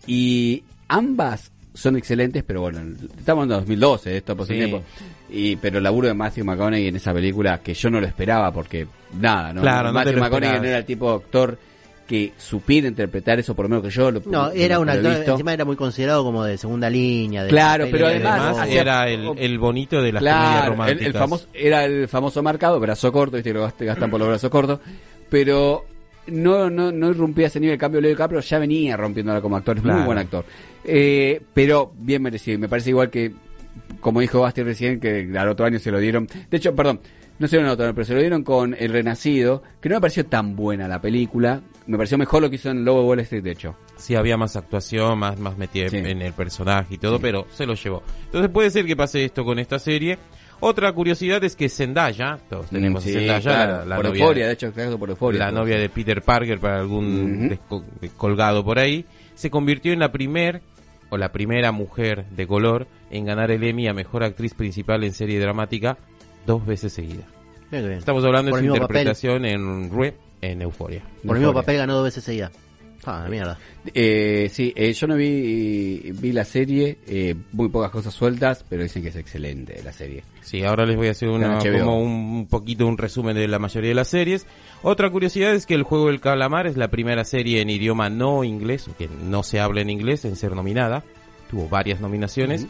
Y 0.07 0.63
ambas 0.87 1.51
son 1.73 1.97
excelentes, 1.97 2.43
pero 2.43 2.61
bueno, 2.61 2.79
estamos 3.17 3.43
en 3.43 3.49
2012, 3.49 4.09
de 4.11 4.17
esto 4.17 4.35
por 4.37 4.47
Sí. 4.47 4.53
tiempo. 4.53 4.81
Y, 5.29 5.57
pero 5.57 5.79
el 5.79 5.83
laburo 5.83 6.07
de 6.07 6.13
Matthew 6.13 6.45
McConaughey 6.45 6.87
en 6.87 6.95
esa 6.95 7.13
película, 7.13 7.59
que 7.61 7.73
yo 7.73 7.89
no 7.89 7.99
lo 7.99 8.07
esperaba 8.07 8.51
porque 8.53 8.87
nada, 9.19 9.51
¿no? 9.51 9.61
Claro, 9.61 9.89
no 9.89 9.93
Matthew 9.95 10.13
lo 10.13 10.19
McConaughey 10.21 10.59
no 10.61 10.67
era 10.67 10.77
el 10.77 10.85
tipo 10.85 11.09
de 11.09 11.15
actor 11.17 11.57
que 12.07 12.33
supiera 12.37 12.87
interpretar 12.87 13.39
eso, 13.39 13.55
por 13.55 13.65
lo 13.65 13.69
menos 13.69 13.83
que 13.83 13.89
yo 13.89 14.11
lo 14.11 14.21
No, 14.25 14.51
era 14.51 14.75
lo 14.75 14.81
un 14.81 14.89
actor, 14.89 15.15
visto. 15.17 15.31
encima 15.31 15.53
era 15.53 15.65
muy 15.65 15.75
considerado 15.75 16.23
como 16.23 16.43
de 16.43 16.57
segunda 16.57 16.89
línea. 16.89 17.43
De 17.43 17.49
Claro, 17.49 17.87
pero 17.91 18.07
además 18.07 18.57
hacía- 18.59 18.81
era 18.81 19.09
el, 19.09 19.31
el 19.37 19.57
bonito 19.59 20.01
de 20.01 20.11
las 20.13 20.21
comedias 20.21 20.41
Claro, 20.51 20.63
el, 20.65 20.71
románticas. 20.71 21.07
el 21.07 21.13
famoso, 21.13 21.47
era 21.53 21.85
el 21.85 22.07
famoso 22.07 22.43
marcado, 22.43 22.79
brazo 22.79 23.11
corto, 23.11 23.37
viste 23.37 23.53
que 23.53 23.85
gastan 23.85 24.09
por 24.11 24.19
los 24.19 24.29
brazos 24.29 24.49
cortos, 24.51 24.79
pero 25.29 25.85
no, 26.27 26.69
no, 26.69 26.91
no 26.91 27.09
irrumpía 27.09 27.47
ese 27.47 27.59
nivel. 27.59 27.77
Cambio, 27.77 28.01
Leo 28.01 28.11
DiCaprio 28.11 28.39
ya 28.41 28.59
venía 28.59 28.95
rompiéndola 28.97 29.41
como 29.41 29.57
actor, 29.57 29.77
es 29.77 29.83
muy 29.83 29.91
Claro. 29.91 30.05
buen 30.05 30.17
actor. 30.17 30.45
Eh, 30.83 31.41
pero 31.53 31.91
bien 31.97 32.21
merecido, 32.21 32.55
y 32.55 32.59
me 32.59 32.69
parece 32.69 32.91
igual 32.91 33.09
que, 33.09 33.31
como 33.99 34.21
dijo 34.21 34.41
Basti 34.41 34.63
recién, 34.63 34.99
que 34.99 35.31
al 35.37 35.49
otro 35.49 35.65
año 35.65 35.79
se 35.79 35.91
lo 35.91 35.99
dieron. 35.99 36.27
De 36.49 36.57
hecho, 36.57 36.75
perdón, 36.75 36.99
no 37.39 37.47
se 37.47 37.59
lo 37.59 37.67
año, 37.71 37.77
pero 37.77 38.03
se 38.05 38.13
lo 38.13 38.19
dieron 38.21 38.43
con 38.43 38.75
El 38.77 38.91
Renacido, 38.91 39.61
que 39.81 39.89
no 39.89 39.95
me 39.95 40.01
pareció 40.01 40.25
tan 40.25 40.55
buena 40.55 40.87
la 40.87 41.01
película. 41.01 41.61
Me 41.87 41.97
pareció 41.97 42.17
mejor 42.17 42.41
lo 42.41 42.49
que 42.49 42.55
hizo 42.55 42.69
en 42.71 42.83
Lobo 42.85 43.05
Wall 43.05 43.19
Street, 43.21 43.43
de 43.43 43.51
hecho. 43.51 43.75
Sí, 43.97 44.15
había 44.15 44.37
más 44.37 44.55
actuación, 44.55 45.19
más, 45.19 45.39
más 45.39 45.57
metida 45.57 45.89
Sí. 45.89 45.97
en 45.97 46.21
el 46.21 46.33
personaje 46.33 46.95
y 46.95 46.97
todo, 46.97 47.17
Sí. 47.17 47.21
pero 47.21 47.45
se 47.51 47.65
lo 47.65 47.73
llevó. 47.75 48.03
Entonces 48.25 48.49
puede 48.51 48.69
ser 48.71 48.85
que 48.85 48.95
pase 48.95 49.23
esto 49.25 49.43
con 49.45 49.59
esta 49.59 49.77
serie. 49.79 50.17
Otra 50.61 50.91
curiosidad 50.93 51.43
es 51.43 51.55
que 51.55 51.67
Zendaya, 51.67 52.39
todos 52.49 52.67
tenemos 52.69 53.03
Sí, 53.03 53.09
a 53.09 53.19
Zendaya, 53.19 53.41
claro, 53.41 53.71
la, 53.79 53.85
la 53.85 53.95
por 53.97 54.05
novia, 54.05 54.21
euforia, 54.21 54.47
de 54.47 54.53
hecho, 54.53 54.71
claro, 54.71 54.97
por 54.97 55.09
euforia. 55.09 55.39
la 55.41 55.51
novia 55.51 55.77
de 55.77 55.89
Peter 55.89 56.21
Parker 56.21 56.59
para 56.59 56.79
algún 56.79 57.59
colgado 58.17 58.63
por 58.63 58.79
ahí, 58.79 59.05
se 59.35 59.49
convirtió 59.49 59.91
en 59.91 59.99
la 59.99 60.11
primer 60.11 60.61
o 61.15 61.17
la 61.17 61.31
primera 61.31 61.71
mujer 61.71 62.25
de 62.29 62.45
color 62.45 62.87
en 63.09 63.25
ganar 63.25 63.49
el 63.49 63.63
Emmy 63.63 63.87
a 63.87 63.93
mejor 63.93 64.23
actriz 64.23 64.53
principal 64.53 65.03
en 65.03 65.13
serie 65.13 65.39
dramática 65.39 65.97
dos 66.45 66.65
veces 66.65 66.93
bien. 67.87 67.99
Estamos 67.99 68.23
hablando 68.25 68.51
Por 68.51 68.61
de 68.61 68.67
su 68.67 68.73
papel. 68.73 68.83
interpretación 68.83 69.45
en 69.45 69.89
Rue 69.89 70.15
en 70.41 70.61
Euforia. 70.61 71.03
Por 71.25 71.37
el 71.37 71.41
mismo 71.41 71.53
papel 71.53 71.77
ganó 71.77 71.95
dos 71.95 72.03
veces 72.03 72.23
seguida. 72.23 72.51
Ah, 73.05 73.27
mierda. 73.29 73.57
Eh, 73.93 74.49
sí, 74.51 74.73
eh, 74.75 74.91
yo 74.93 75.07
no 75.07 75.15
vi 75.15 76.11
vi 76.11 76.31
la 76.31 76.43
serie, 76.43 76.97
eh, 77.07 77.35
muy 77.51 77.69
pocas 77.69 77.91
cosas 77.91 78.13
sueltas, 78.13 78.65
pero 78.67 78.83
dicen 78.83 79.03
que 79.03 79.09
es 79.09 79.15
excelente 79.15 79.79
la 79.83 79.91
serie. 79.91 80.23
Sí, 80.41 80.63
ahora 80.63 80.85
les 80.85 80.95
voy 80.95 81.07
a 81.07 81.11
hacer 81.11 81.29
una, 81.29 81.59
como 81.59 81.99
un, 81.99 82.47
poquito 82.47 82.87
un 82.87 82.97
resumen 82.97 83.35
de 83.35 83.47
la 83.47 83.59
mayoría 83.59 83.89
de 83.89 83.95
las 83.95 84.07
series. 84.07 84.47
Otra 84.81 85.09
curiosidad 85.09 85.53
es 85.53 85.65
que 85.65 85.75
El 85.75 85.83
Juego 85.83 86.07
del 86.07 86.19
Calamar 86.19 86.67
es 86.67 86.77
la 86.77 86.89
primera 86.89 87.25
serie 87.25 87.61
en 87.61 87.69
idioma 87.69 88.09
no 88.09 88.43
inglés, 88.43 88.89
que 88.97 89.07
no 89.07 89.43
se 89.43 89.59
habla 89.59 89.81
en 89.81 89.89
inglés, 89.89 90.25
en 90.25 90.35
ser 90.35 90.55
nominada. 90.55 91.03
Tuvo 91.49 91.69
varias 91.69 92.01
nominaciones. 92.01 92.67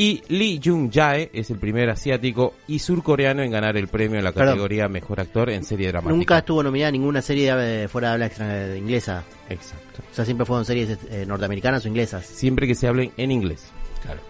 Y 0.00 0.22
Lee 0.28 0.60
Jung 0.64 0.92
Jae 0.94 1.28
es 1.32 1.50
el 1.50 1.58
primer 1.58 1.90
asiático 1.90 2.54
y 2.68 2.78
surcoreano 2.78 3.42
en 3.42 3.50
ganar 3.50 3.76
el 3.76 3.88
premio 3.88 4.16
en 4.18 4.22
la 4.22 4.30
Perdón. 4.30 4.50
categoría 4.54 4.86
Mejor 4.88 5.18
Actor 5.18 5.50
en 5.50 5.64
Serie 5.64 5.88
Dramática. 5.88 6.14
Nunca 6.14 6.38
estuvo 6.38 6.62
nominada 6.62 6.92
ninguna 6.92 7.20
serie 7.20 7.52
de- 7.56 7.88
fuera 7.88 8.08
de 8.08 8.14
habla 8.14 8.26
extranjera 8.26 8.76
inglesa. 8.76 9.24
Exacto. 9.48 10.02
O 10.08 10.14
sea, 10.14 10.24
siempre 10.24 10.46
fueron 10.46 10.64
series 10.64 10.96
eh, 11.10 11.24
norteamericanas 11.26 11.84
o 11.84 11.88
inglesas. 11.88 12.24
Siempre 12.26 12.68
que 12.68 12.76
se 12.76 12.86
hablen 12.86 13.10
en 13.16 13.32
inglés. 13.32 13.64
Claro. 14.04 14.20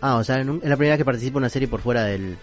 Ah, 0.00 0.16
o 0.16 0.24
sea, 0.24 0.40
es 0.40 0.46
la 0.46 0.76
primera 0.76 0.94
vez 0.94 0.98
que 0.98 1.04
participa 1.04 1.38
una 1.38 1.50
serie 1.50 1.68
por 1.68 1.80
fuera 1.82 2.02
del... 2.02 2.36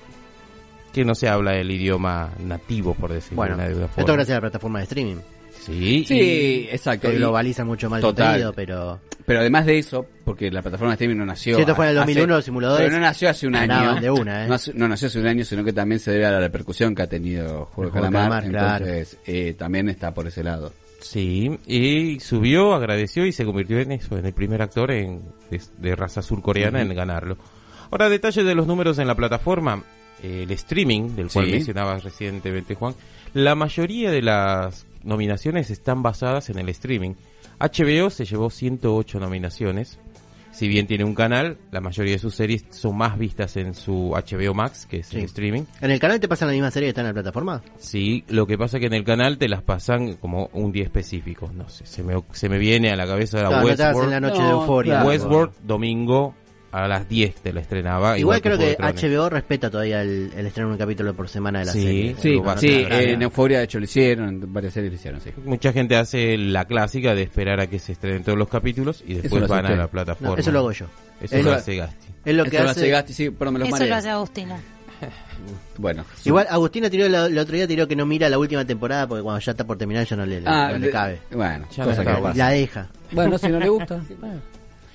Que 0.93 1.03
no 1.03 1.15
se 1.15 1.27
habla 1.27 1.55
el 1.58 1.70
idioma 1.70 2.32
nativo, 2.39 2.93
por 2.93 3.12
decirlo 3.12 3.36
Bueno, 3.36 3.58
de 3.58 3.63
alguna 3.63 3.86
esto 3.88 3.96
forma. 4.01 4.13
gracias 4.13 4.32
a 4.32 4.38
la 4.38 4.41
plataforma 4.41 4.79
de 4.79 4.84
streaming. 4.86 5.17
Sí, 5.65 6.03
Sí, 6.08 6.67
exacto. 6.72 7.08
Que 7.10 7.15
y- 7.15 7.17
globalizan 7.17 7.67
mucho 7.67 7.89
más 7.89 7.98
el 7.98 8.01
Total. 8.01 8.25
contenido, 8.27 8.53
pero... 8.53 9.00
pero 9.25 9.39
además 9.39 9.65
de 9.65 9.77
eso, 9.79 10.05
porque 10.25 10.51
la 10.51 10.62
plataforma 10.62 10.91
de 10.91 10.96
streaming 10.96 11.17
no 11.17 11.25
nació. 11.25 11.55
Si 11.55 11.62
esto 11.62 11.75
fue 11.75 11.86
en 11.86 11.91
el 11.91 11.98
hace- 12.00 12.05
2001, 12.13 12.36
los 12.36 12.46
simuladores 12.46 12.86
Pero 12.88 13.00
no 13.00 13.05
nació 13.05 13.29
hace 13.29 13.48
un 13.48 13.55
año. 13.55 13.96
de 14.01 14.12
una, 14.12 14.46
¿eh? 14.46 14.48
No, 14.48 14.53
hace- 14.55 14.74
no 14.74 14.88
nació 14.88 15.08
hace 15.08 15.20
un 15.20 15.27
año, 15.27 15.43
sino 15.46 15.63
que 15.63 15.74
también 15.74 16.00
se 16.00 16.12
debe 16.12 16.25
a 16.25 16.32
la 16.32 16.39
repercusión 16.39 16.93
que 16.96 17.01
ha 17.03 17.08
tenido 17.08 17.65
Juego 17.74 17.91
de 17.91 17.98
El 17.98 18.03
Calamar. 18.12 18.43
Calamar, 18.43 18.50
claro. 18.50 18.86
entonces, 18.88 19.17
eh, 19.25 19.53
también 19.58 19.89
está 19.89 20.13
por 20.13 20.27
ese 20.27 20.43
lado. 20.43 20.74
Sí, 21.01 21.51
y 21.67 22.20
subió, 22.22 22.74
agradeció 22.74 23.25
y 23.25 23.32
se 23.34 23.43
convirtió 23.46 23.77
en 23.79 23.91
eso, 23.91 24.17
en 24.17 24.25
el 24.25 24.34
primer 24.34 24.62
actor 24.62 24.89
en, 24.91 25.22
de, 25.51 25.62
de 25.77 25.96
raza 25.96 26.22
surcoreana 26.22 26.82
en 26.82 26.93
ganarlo. 26.96 27.38
Ahora, 27.91 28.08
detalle 28.10 28.43
de 28.43 28.55
los 28.55 28.67
números 28.67 28.98
en 29.00 29.08
la 29.08 29.15
plataforma. 29.15 29.84
eh, 30.22 30.43
el 30.43 30.51
streaming, 30.51 31.15
del 31.17 31.27
cual 31.29 31.48
Sí. 31.48 31.51
mencionabas 31.51 32.03
recientemente, 32.05 32.75
Juan. 32.75 32.96
La 33.34 33.55
mayoría 33.55 34.10
de 34.10 34.22
las 34.22 34.86
nominaciones 35.03 35.69
están 35.69 36.03
basadas 36.03 36.50
en 36.50 36.60
el 36.60 36.69
streaming. 36.69 37.15
HBO 37.60 38.10
se 38.10 38.25
llevó 38.25 38.50
108 38.50 39.19
nominaciones. 39.19 40.00
Si 40.51 40.67
bien 40.67 40.86
tiene 40.86 41.03
un 41.03 41.15
canal, 41.15 41.57
la 41.72 41.81
mayoría 41.81 42.13
de 42.13 42.19
sus 42.19 42.36
series 42.36 42.63
son 42.69 42.95
más 42.95 43.17
vistas 43.17 43.57
en 43.57 43.74
su 43.74 44.12
HBO 44.15 44.53
Max, 44.53 44.86
que 44.86 44.98
es 44.98 45.07
Sí. 45.07 45.17
el 45.17 45.24
streaming. 45.24 45.63
¿En 45.81 45.89
el 45.89 46.00
canal 46.00 46.19
te 46.19 46.27
pasan 46.27 46.48
la 46.50 46.53
misma 46.53 46.69
serie 46.69 46.86
que 46.88 46.89
está 46.89 47.01
en 47.01 47.07
la 47.07 47.13
plataforma? 47.13 47.63
Sí, 47.79 48.24
lo 48.27 48.45
que 48.45 48.55
pasa 48.55 48.79
que 48.79 48.86
en 48.86 48.93
el 48.93 49.03
canal 49.03 49.39
te 49.39 49.50
las 49.50 49.63
pasan 49.63 50.13
como 50.17 50.51
un 50.53 50.72
día 50.72 50.83
específico. 50.83 51.50
No 51.55 51.69
sé, 51.69 51.88
se 51.88 52.03
me, 52.03 52.22
se 52.33 52.50
me 52.50 52.60
viene 52.60 52.91
a 52.91 52.95
la 52.95 53.07
cabeza 53.07 53.38
la 53.41 53.50
no 53.50 53.50
te 53.50 53.81
hagas 53.83 53.98
en 54.03 54.12
la 54.12 54.17
Westworld. 54.19 54.22
noche 54.22 54.39
No, 54.41 54.45
de 54.45 54.51
euforia. 54.53 55.03
Westworld, 55.03 55.53
domingo 55.63 56.36
a 56.74 56.88
las 56.88 57.08
10 57.08 57.36
te 57.36 57.53
la 57.53 57.62
estrenaba. 57.62 58.18
Igual 58.18 58.42
creo 58.42 58.58
Juego 58.58 58.72
que 58.72 58.75
Tronos. 58.77 59.03
HBO 59.03 59.30
respeta 59.30 59.70
todavía 59.70 60.01
el, 60.01 60.32
el 60.36 60.46
estreno 60.48 60.70
de 60.70 60.74
un 60.74 60.80
capítulo 60.80 61.13
por 61.13 61.30
semana 61.30 61.60
de 61.60 61.65
la 61.65 61.72
Sí, 61.72 61.82
serie. 61.84 62.15
Sí, 62.20 62.42
a 62.46 62.58
sí, 62.58 62.68
eh, 62.68 63.12
en 63.13 63.22
Euforia 63.22 63.60
de 63.60 63.65
hecho 63.65 63.77
lo 63.80 63.86
hicieron, 63.86 64.27
en 64.30 64.51
varias 64.53 64.74
series 64.74 64.92
lo 64.92 64.96
hicieron, 64.96 65.22
sí. 65.22 65.30
Mucha 65.46 65.72
gente 65.72 65.96
hace 65.96 66.38
la 66.38 66.65
clásica 66.65 67.13
de 67.15 67.22
esperar 67.22 67.60
a 67.60 67.68
que 67.68 67.77
se 67.80 67.92
estrenen 67.92 68.24
todos 68.24 68.38
los 68.38 68.50
capítulos 68.50 69.03
y 69.08 69.13
después 69.13 69.44
hace 69.44 69.51
van 69.53 69.65
a 69.68 69.75
la 69.75 69.88
plataforma. 69.88 70.34
No, 70.36 70.38
eso 70.42 70.51
lo 70.51 70.60
hago 70.60 70.72
yo. 70.72 70.88
Eso 71.22 71.36
Es 71.38 71.46
lo 71.46 71.51
lo- 71.51 71.58
hace 71.58 71.75
Gasti. 71.75 72.08
Es 72.25 72.36
lo 72.36 72.44
que 72.46 72.56
Eso 72.56 72.63
lo 72.63 72.70
hace... 72.72 72.80
hace 72.82 72.89
Gasti, 72.89 73.13
sí, 73.13 73.30
pero 73.30 73.51
me 73.51 73.60
los 73.60 73.68
Eso 73.68 73.75
marea. 73.75 73.88
lo 73.89 73.96
hace 73.96 74.10
Agustina. 74.10 74.58
Bueno. 75.77 76.06
Igual 76.24 76.48
Agustina 76.50 76.89
tiró 76.89 77.06
el, 77.06 77.13
el 77.15 77.38
otro 77.38 77.56
día 77.56 77.68
tiró 77.68 77.88
que 77.88 77.96
no 77.96 78.06
mira 78.06 78.30
la 78.30 78.38
última 78.38 78.63
temporada 78.65 79.08
porque 79.08 79.24
cuando 79.24 79.39
ya 79.42 79.51
está 79.51 79.65
por 79.65 79.77
terminar 79.77 80.06
ya 80.06 80.15
no 80.15 80.25
le, 80.25 80.42
Ah, 80.46 80.70
no 80.72 80.77
le 80.77 80.89
cabe. 80.89 81.20
Bueno, 81.32 81.65
Ya 81.75 81.84
cosa 81.84 82.03
no 82.03 82.15
que 82.15 82.22
pasa. 82.22 82.38
La 82.38 82.50
deja. 82.50 82.88
Bueno, 83.12 83.38
si 83.38 83.48
no 83.50 83.60
le 83.60 83.70
gusta. 83.70 84.00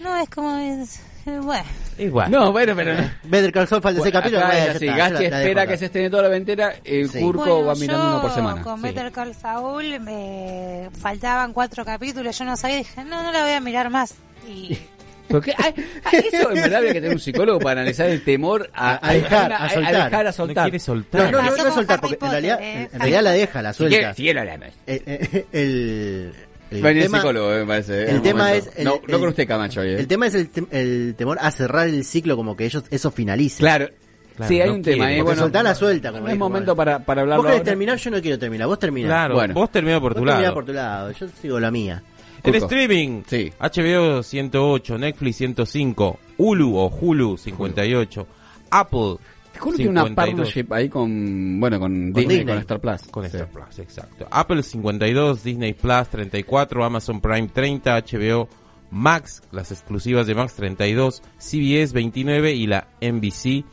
No, 0.00 0.16
es 0.16 0.30
como... 0.30 0.56
es- 0.58 1.02
bueno. 1.42 1.64
Igual. 1.99 2.30
No, 2.30 2.52
bueno, 2.52 2.75
pero 2.76 2.94
no. 2.94 3.11
Better 3.25 3.50
Call 3.52 3.66
Saul 3.66 3.82
falta 3.82 4.00
ese 4.00 4.12
capítulo. 4.12 4.40
Es 4.49 4.80
está, 4.80 4.97
Gasti 4.97 5.25
espera 5.25 5.66
que 5.66 5.76
se 5.76 5.87
estrene 5.87 6.08
toda 6.11 6.28
la 6.28 6.37
entera, 6.37 6.75
el 6.85 7.11
Sí. 7.11 7.18
Curco 7.20 7.40
Bueno, 7.44 7.64
va 7.66 7.75
mirando 7.75 8.04
yo 8.04 8.11
uno 8.11 8.23
por 8.23 8.30
semana. 8.32 8.62
con 8.62 8.76
Sí. 8.76 8.82
Better 8.82 9.11
Call 9.12 9.35
Saul 9.35 10.00
me 10.00 10.88
faltaban 11.00 11.52
cuatro 11.52 11.85
capítulos, 11.85 12.38
yo 12.38 12.44
no 12.44 12.56
sabía, 12.56 12.76
dije, 12.76 13.04
no, 13.04 13.23
no 13.23 13.32
la 13.32 13.42
voy 13.42 13.52
a 13.52 13.61
mirar 13.61 13.90
más. 13.90 14.14
Y 14.49 14.78
¿Por 15.28 15.42
qué? 15.44 15.52
Ay, 15.58 15.75
ay, 16.04 16.25
eso 16.32 16.49
en 16.50 16.54
verdad 16.54 16.78
había 16.78 16.92
que 16.94 17.00
tener 17.02 17.12
un 17.12 17.20
psicólogo 17.20 17.58
para 17.58 17.80
analizar 17.82 18.08
el 18.08 18.25
temor 18.25 18.70
a, 18.73 19.06
A 19.06 19.12
dejar, 19.12 19.52
a 19.52 19.68
soltar. 19.68 19.92
dejar, 20.04 20.20
a 20.20 20.23
No 20.25 20.32
soltar. 20.32 20.64
quiere 20.64 20.78
soltar. 20.78 21.20
No, 21.32 21.42
no, 21.42 21.50
no, 21.50 21.64
no 21.64 21.75
soltar, 21.75 21.99
Harry 21.99 22.00
porque 22.00 22.14
en 22.14 22.18
Potter, 22.18 22.30
realidad, 22.30 22.58
eh, 22.62 22.88
en 22.92 22.99
realidad 23.00 23.23
la 23.23 23.32
deja, 23.32 23.61
la 23.61 23.73
Si 23.75 23.78
quiere, 23.78 23.94
suelta. 23.97 24.14
si 24.14 24.23
quiere, 24.23 24.40
hablame. 24.40 24.73
El, 24.87 25.47
el, 25.52 26.35
el, 26.70 26.84
Va 26.84 26.90
a 26.90 26.94
tema, 26.94 27.18
psicólogo, 27.18 27.48
me 27.50 27.64
parece. 27.66 28.02
en 28.04 28.08
el 28.10 28.16
un 28.16 28.22
tema 28.22 28.44
momento. 28.48 28.68
es 28.70 28.78
el- 28.78 28.84
no, 28.84 28.94
el- 28.94 29.12
no 29.12 29.18
con 29.20 29.28
usted, 29.28 29.46
Camacho. 29.48 29.80
hoy, 29.80 29.88
¿eh? 29.88 30.00
el 30.00 30.06
tema 30.06 30.26
es 30.26 30.34
el, 30.34 30.52
tem- 30.52 30.68
el 30.70 31.14
temor 31.16 31.38
a 31.40 31.50
cerrar 31.50 31.88
el 31.88 32.04
ciclo 32.04 32.37
como 32.37 32.56
que 32.56 32.66
ellos 32.66 32.84
eso 32.90 33.10
finalice. 33.10 33.58
Claro. 33.58 33.88
Claro, 34.37 34.48
sí, 34.48 34.60
hay 34.60 34.68
no 34.68 34.75
un 34.76 34.82
tema. 34.82 35.12
eh, 35.12 35.20
bueno, 35.22 35.40
soltar 35.40 35.64
la 35.64 35.75
suelta, 35.75 36.12
como 36.12 36.25
no 36.26 36.30
es 36.30 36.38
momento 36.38 36.76
para, 36.76 37.00
para 37.00 37.22
Vos 37.22 37.25
hablarlo. 37.25 37.42
querés 37.44 37.58
ahora. 37.58 37.64
terminar, 37.64 37.98
yo 37.98 38.10
no 38.12 38.20
quiero 38.22 38.38
terminar. 38.38 38.68
Vos 38.68 38.78
terminás. 38.78 39.08
Claro, 39.08 39.34
Bueno. 39.34 39.54
vos 39.54 39.72
terminás 39.72 40.00
por 40.00 40.12
Vos 40.12 40.20
tu 40.20 40.25
terminás 40.25 40.42
lado. 40.42 40.54
por 40.54 40.64
tu 40.64 40.72
lado. 40.72 41.10
Yo 41.10 41.26
sigo 41.42 41.58
la 41.58 41.70
mía. 41.72 42.02
En 42.44 42.54
streaming, 42.54 43.22
Sí. 43.26 43.52
HBO 43.58 44.22
108, 44.22 44.96
Netflix 44.96 45.37
105, 45.38 46.20
Hulu 46.37 46.76
o 46.76 46.87
Hulu 46.88 47.37
58, 47.37 48.26
Apple 48.70 49.16
Que 49.58 49.76
tiene 49.76 49.90
una 49.90 50.02
52. 50.04 50.14
partnership 50.14 50.72
ahí 50.72 50.88
con, 50.88 51.58
bueno, 51.60 51.78
con, 51.80 52.12
Disney, 52.12 52.38
Disney. 52.38 52.46
con 52.54 52.58
Star 52.58 52.80
Plus. 52.80 53.02
Con 53.10 53.24
Sí. 53.24 53.36
Star 53.36 53.48
Plus, 53.50 53.78
exacto. 53.78 54.26
Apple 54.30 54.62
52, 54.62 55.42
Disney 55.44 55.72
Plus 55.74 56.08
34, 56.08 56.84
Amazon 56.84 57.20
Prime 57.20 57.48
30, 57.48 57.96
HBO 57.98 58.48
Max, 58.90 59.42
las 59.52 59.70
exclusivas 59.72 60.26
de 60.26 60.34
Max 60.34 60.54
32, 60.54 61.22
CBS 61.38 61.92
29 61.92 62.52
y 62.54 62.66
la 62.66 62.88
NBC, 63.00 63.64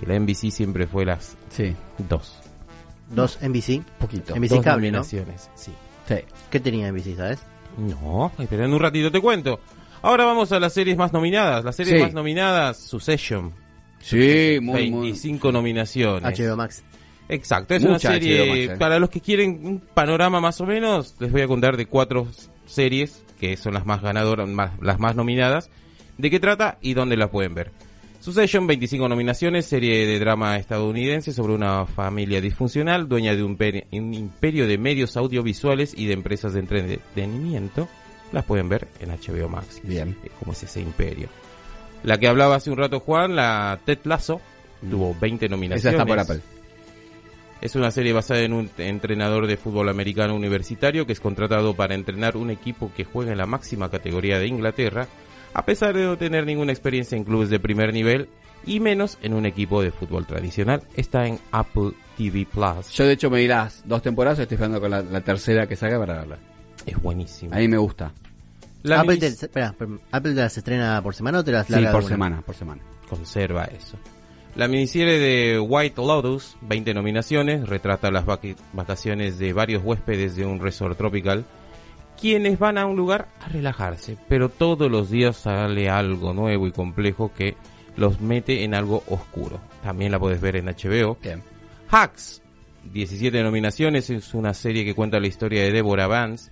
que 0.00 0.06
la 0.06 0.14
NBC 0.18 0.50
siempre 0.50 0.86
fue 0.86 1.04
las 1.04 1.36
Sí, 1.50 1.74
dos. 2.08 2.38
Dos 3.08 3.38
NBC. 3.40 3.82
poquito. 3.98 4.34
NBC 4.34 4.54
Dos 4.56 4.64
cable, 4.64 4.90
¿no? 4.90 5.04
sí. 5.04 5.20
Sí. 5.54 5.72
¿Qué 6.50 6.60
tenía 6.60 6.88
NBC, 6.90 7.16
sabes? 7.16 7.38
No, 7.78 8.32
espera, 8.38 8.64
en 8.64 8.72
un 8.72 8.80
ratito 8.80 9.10
te 9.12 9.20
cuento. 9.20 9.60
Ahora 10.02 10.24
vamos 10.24 10.50
a 10.52 10.58
las 10.60 10.72
series 10.72 10.96
más 10.96 11.12
nominadas. 11.12 11.64
Las 11.64 11.76
series 11.76 11.96
Sí. 11.96 12.02
más 12.02 12.12
nominadas, 12.14 12.78
Succession, 12.78 13.52
Sí, 14.10 14.58
muy, 14.60 14.90
muy. 14.90 15.02
25 15.08 15.52
nominaciones. 15.52 16.38
HBO 16.38 16.56
Max. 16.56 16.82
Exacto, 17.28 17.74
es 17.74 17.82
Mucha 17.82 17.90
una 17.90 17.98
serie, 17.98 18.38
HBO 18.40 18.46
Max, 18.48 18.60
eh. 18.60 18.76
para 18.78 18.98
los 19.00 19.10
que 19.10 19.20
quieren 19.20 19.60
un 19.64 19.80
panorama 19.80 20.40
más 20.40 20.60
o 20.60 20.66
menos, 20.66 21.16
les 21.18 21.32
voy 21.32 21.40
a 21.42 21.48
contar 21.48 21.76
de 21.76 21.86
cuatro 21.86 22.28
series, 22.66 23.24
que 23.40 23.56
son 23.56 23.74
las 23.74 23.84
más 23.84 24.00
ganadoras, 24.00 24.48
más- 24.48 24.72
las 24.80 24.98
más 25.00 25.16
nominadas, 25.16 25.70
de 26.18 26.30
qué 26.30 26.38
trata 26.40 26.78
y 26.80 26.94
dónde 26.94 27.16
las 27.16 27.30
pueden 27.30 27.54
ver. 27.54 27.72
Succession, 28.20 28.66
25 28.66 29.08
nominaciones, 29.08 29.66
serie 29.66 30.06
de 30.06 30.18
drama 30.18 30.56
estadounidense 30.56 31.32
sobre 31.32 31.52
una 31.54 31.84
familia 31.86 32.40
disfuncional, 32.40 33.08
dueña 33.08 33.34
de 33.36 33.42
un, 33.44 33.56
peri- 33.58 33.84
un 33.92 34.14
imperio 34.14 34.66
de 34.66 34.78
medios 34.78 35.16
audiovisuales 35.16 35.94
y 35.96 36.06
de 36.06 36.14
empresas 36.14 36.52
de 36.54 36.60
entretenimiento. 36.60 37.88
Las 38.32 38.44
pueden 38.44 38.68
ver 38.68 38.88
en 39.00 39.10
HBO 39.10 39.48
Max. 39.48 39.80
Bien. 39.84 40.16
¿Cómo 40.40 40.52
es 40.52 40.62
ese 40.62 40.80
imperio? 40.80 41.28
La 42.06 42.18
que 42.18 42.28
hablaba 42.28 42.54
hace 42.54 42.70
un 42.70 42.76
rato 42.76 43.00
Juan, 43.00 43.34
la 43.34 43.80
Ted 43.84 43.98
Lasso, 44.04 44.40
tuvo 44.88 45.16
20 45.20 45.46
Esa 45.46 45.50
nominaciones. 45.50 46.00
está 46.00 46.06
por 46.06 46.18
Apple. 46.20 46.40
Es 47.60 47.74
una 47.74 47.90
serie 47.90 48.12
basada 48.12 48.42
en 48.42 48.52
un 48.52 48.70
entrenador 48.78 49.48
de 49.48 49.56
fútbol 49.56 49.88
americano 49.88 50.36
universitario 50.36 51.04
que 51.04 51.12
es 51.12 51.18
contratado 51.18 51.74
para 51.74 51.96
entrenar 51.96 52.36
un 52.36 52.50
equipo 52.50 52.92
que 52.96 53.04
juega 53.04 53.32
en 53.32 53.38
la 53.38 53.46
máxima 53.46 53.90
categoría 53.90 54.38
de 54.38 54.46
Inglaterra, 54.46 55.08
a 55.52 55.64
pesar 55.64 55.96
de 55.96 56.04
no 56.04 56.16
tener 56.16 56.46
ninguna 56.46 56.70
experiencia 56.70 57.16
en 57.16 57.24
clubes 57.24 57.50
de 57.50 57.58
primer 57.58 57.92
nivel 57.92 58.28
y 58.64 58.78
menos 58.78 59.18
en 59.22 59.34
un 59.34 59.44
equipo 59.44 59.82
de 59.82 59.90
fútbol 59.90 60.26
tradicional. 60.26 60.82
Está 60.94 61.26
en 61.26 61.40
Apple 61.50 61.90
TV 62.16 62.46
Plus. 62.46 62.88
Yo 62.92 63.04
de 63.04 63.14
hecho 63.14 63.30
me 63.30 63.44
las 63.48 63.82
dos 63.84 64.00
temporadas, 64.02 64.38
estoy 64.38 64.54
esperando 64.54 64.80
con 64.80 64.92
la, 64.92 65.02
la 65.02 65.22
tercera 65.22 65.66
que 65.66 65.74
saca 65.74 65.98
para 65.98 66.18
verla. 66.18 66.38
Es 66.86 67.02
buenísimo. 67.02 67.52
A 67.52 67.58
mí 67.58 67.66
me 67.66 67.78
gusta. 67.78 68.12
La 68.88 69.00
Apple, 69.00 69.16
te, 69.18 69.26
espera, 69.26 69.74
¿Apple 70.10 70.34
te 70.34 70.40
las 70.40 70.56
estrena 70.56 71.00
por 71.02 71.14
semana 71.14 71.40
o 71.40 71.44
te 71.44 71.52
las 71.52 71.66
Sí, 71.66 71.74
por 71.92 72.04
semana, 72.04 72.40
por 72.42 72.54
semana. 72.54 72.82
conserva 73.08 73.64
eso. 73.64 73.96
La 74.54 74.68
miniserie 74.68 75.18
de 75.18 75.60
White 75.60 76.00
Lotus, 76.00 76.56
20 76.62 76.94
nominaciones, 76.94 77.68
retrata 77.68 78.10
las 78.10 78.24
vac- 78.24 78.56
vacaciones 78.72 79.38
de 79.38 79.52
varios 79.52 79.82
huéspedes 79.84 80.34
de 80.36 80.46
un 80.46 80.60
resort 80.60 80.96
tropical, 80.96 81.44
quienes 82.18 82.58
van 82.58 82.78
a 82.78 82.86
un 82.86 82.96
lugar 82.96 83.28
a 83.42 83.48
relajarse, 83.48 84.16
pero 84.28 84.48
todos 84.48 84.90
los 84.90 85.10
días 85.10 85.36
sale 85.36 85.90
algo 85.90 86.32
nuevo 86.32 86.66
y 86.66 86.72
complejo 86.72 87.30
que 87.36 87.54
los 87.96 88.20
mete 88.22 88.64
en 88.64 88.74
algo 88.74 89.02
oscuro. 89.08 89.60
También 89.82 90.10
la 90.12 90.18
puedes 90.18 90.40
ver 90.40 90.56
en 90.56 90.66
HBO. 90.66 91.18
Bien. 91.22 91.42
Hacks, 91.90 92.40
17 92.92 93.42
nominaciones, 93.42 94.08
es 94.08 94.32
una 94.32 94.54
serie 94.54 94.84
que 94.86 94.94
cuenta 94.94 95.20
la 95.20 95.26
historia 95.26 95.62
de 95.62 95.72
Deborah 95.72 96.06
Vance, 96.06 96.50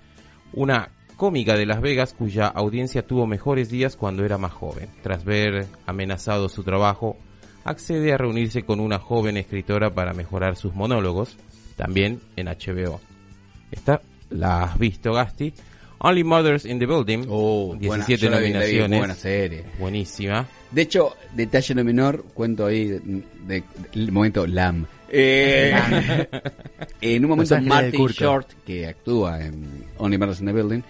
una 0.53 0.91
cómica 1.17 1.57
de 1.57 1.67
Las 1.67 1.81
Vegas 1.81 2.15
cuya 2.17 2.47
audiencia 2.47 3.07
tuvo 3.07 3.27
mejores 3.27 3.71
días 3.71 3.97
cuando 3.97 4.25
era 4.25 4.39
más 4.39 4.53
joven. 4.53 4.89
Tras 5.03 5.25
ver 5.25 5.67
amenazado 5.87 6.49
su 6.49 6.63
trabajo, 6.65 7.17
accede 7.65 8.13
a 8.13 8.19
reunirse 8.19 8.63
con 8.65 8.81
una 8.81 8.99
joven 8.99 9.37
escritora 9.37 9.91
para 9.95 10.13
mejorar 10.13 10.57
sus 10.57 10.75
monólogos, 10.75 11.37
también 11.77 12.21
en 12.37 12.47
HBO. 12.47 13.01
Esta 13.71 14.01
la 14.31 14.65
has 14.65 14.79
visto, 14.79 15.13
Gasti. 15.13 15.53
Only 15.99 16.25
Mothers 16.25 16.67
in 16.67 16.79
the 16.79 16.87
Building, 16.87 17.25
Oh, 17.31 17.75
17 17.79 17.87
buena, 17.87 18.07
yo 18.07 18.31
la 18.31 18.39
vi, 18.39 18.53
la 18.53 18.59
vi, 18.61 18.65
nominaciones. 18.79 18.99
buena 18.99 19.15
serie. 19.15 19.65
Buenísima. 19.79 20.47
De 20.75 20.83
hecho, 20.83 21.15
detalle 21.35 21.75
no 21.75 21.85
menor, 21.85 22.25
cuento 22.35 22.67
ahí 22.67 22.89
de, 22.89 23.01
de- 23.47 23.63
el 23.95 24.11
momento 24.13 24.47
Lam. 24.47 24.87
Eh, 25.09 25.73
en 27.01 27.25
un 27.25 27.31
momento 27.31 27.55
del 27.55 27.65
Martin. 27.69 28.01
Short, 28.25 28.49
que 28.67 28.87
actúa 28.89 29.41
en 29.45 29.85
Only 29.99 30.19
Murders 30.19 30.41
in 30.41 30.47
the 30.47 30.53
Building, 30.53 30.81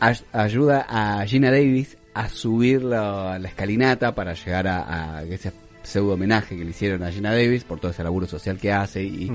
ay- 0.00 0.20
ayuda 0.32 0.86
a 0.88 1.26
Gina 1.26 1.50
Davis 1.50 1.96
a 2.14 2.28
subir 2.28 2.82
la, 2.84 3.38
la 3.38 3.48
escalinata 3.48 4.14
para 4.14 4.34
llegar 4.34 4.68
a, 4.68 5.18
a 5.18 5.22
ese 5.24 5.52
pseudo 5.82 6.14
homenaje 6.14 6.56
que 6.56 6.64
le 6.64 6.70
hicieron 6.70 7.02
a 7.02 7.10
Gina 7.10 7.32
Davis 7.32 7.64
por 7.64 7.78
todo 7.80 7.90
ese 7.90 8.02
laburo 8.04 8.26
social 8.26 8.58
que 8.58 8.72
hace 8.72 9.02
y, 9.02 9.30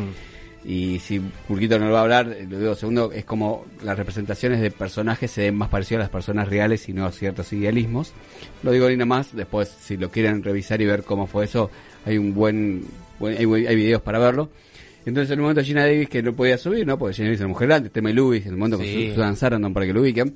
y 0.63 1.00
si 1.00 1.20
Curquito 1.48 1.80
no 1.80 1.88
lo 1.88 1.94
va 1.94 2.00
a 2.00 2.03
hablar, 2.03 2.38
lo 2.50 2.60
digo 2.60 2.75
segundo, 2.75 3.12
es 3.12 3.25
como 3.25 3.65
las 3.84 3.98
representaciones 3.98 4.62
de 4.62 4.70
personajes 4.72 5.32
se 5.32 5.41
den 5.41 5.56
más 5.56 5.70
parecidas 5.70 6.00
a 6.01 6.03
las 6.03 6.10
personas 6.12 6.48
reales 6.50 6.88
y 6.88 6.94
no 6.94 7.06
a 7.06 7.12
ciertos 7.12 7.51
idealismos. 7.53 8.13
Lo 8.62 8.72
digo 8.72 8.88
ni 8.88 8.96
nada 8.96 9.08
más, 9.08 9.36
después 9.36 9.70
si 9.70 9.98
lo 9.98 10.12
quieren 10.12 10.44
revisar 10.44 10.80
y 10.82 10.86
ver 10.86 11.03
cómo 11.03 11.25
fue 11.27 11.46
eso, 11.46 11.72
hay 12.06 12.18
un 12.18 12.34
buen, 12.36 12.84
buen- 13.20 13.38
hay, 13.38 13.65
hay 13.65 13.75
videos 13.75 14.01
para 14.03 14.20
verlo. 14.20 14.50
Entonces 15.03 15.32
en 15.32 15.39
un 15.39 15.46
momento 15.46 15.63
Gina 15.63 15.82
Davis 15.82 16.08
que 16.10 16.22
no 16.22 16.36
podía 16.36 16.60
subir, 16.60 16.86
¿no? 16.86 16.96
Porque 17.00 17.15
Gina 17.15 17.25
Davis 17.30 17.39
es 17.39 17.41
una 17.46 17.50
mujer 17.50 17.68
grande, 17.68 17.89
tema 17.89 18.12
Lewis, 18.12 18.46
en 18.46 18.51
el 18.51 18.58
momento 18.58 18.77
Sí. 18.77 18.94
con 18.94 19.01
Su- 19.08 19.10
Susan 19.15 19.36
Sarandon 19.36 19.74
para 19.74 19.88
que 19.88 19.94
lo 19.94 20.01
ubiquen. 20.01 20.36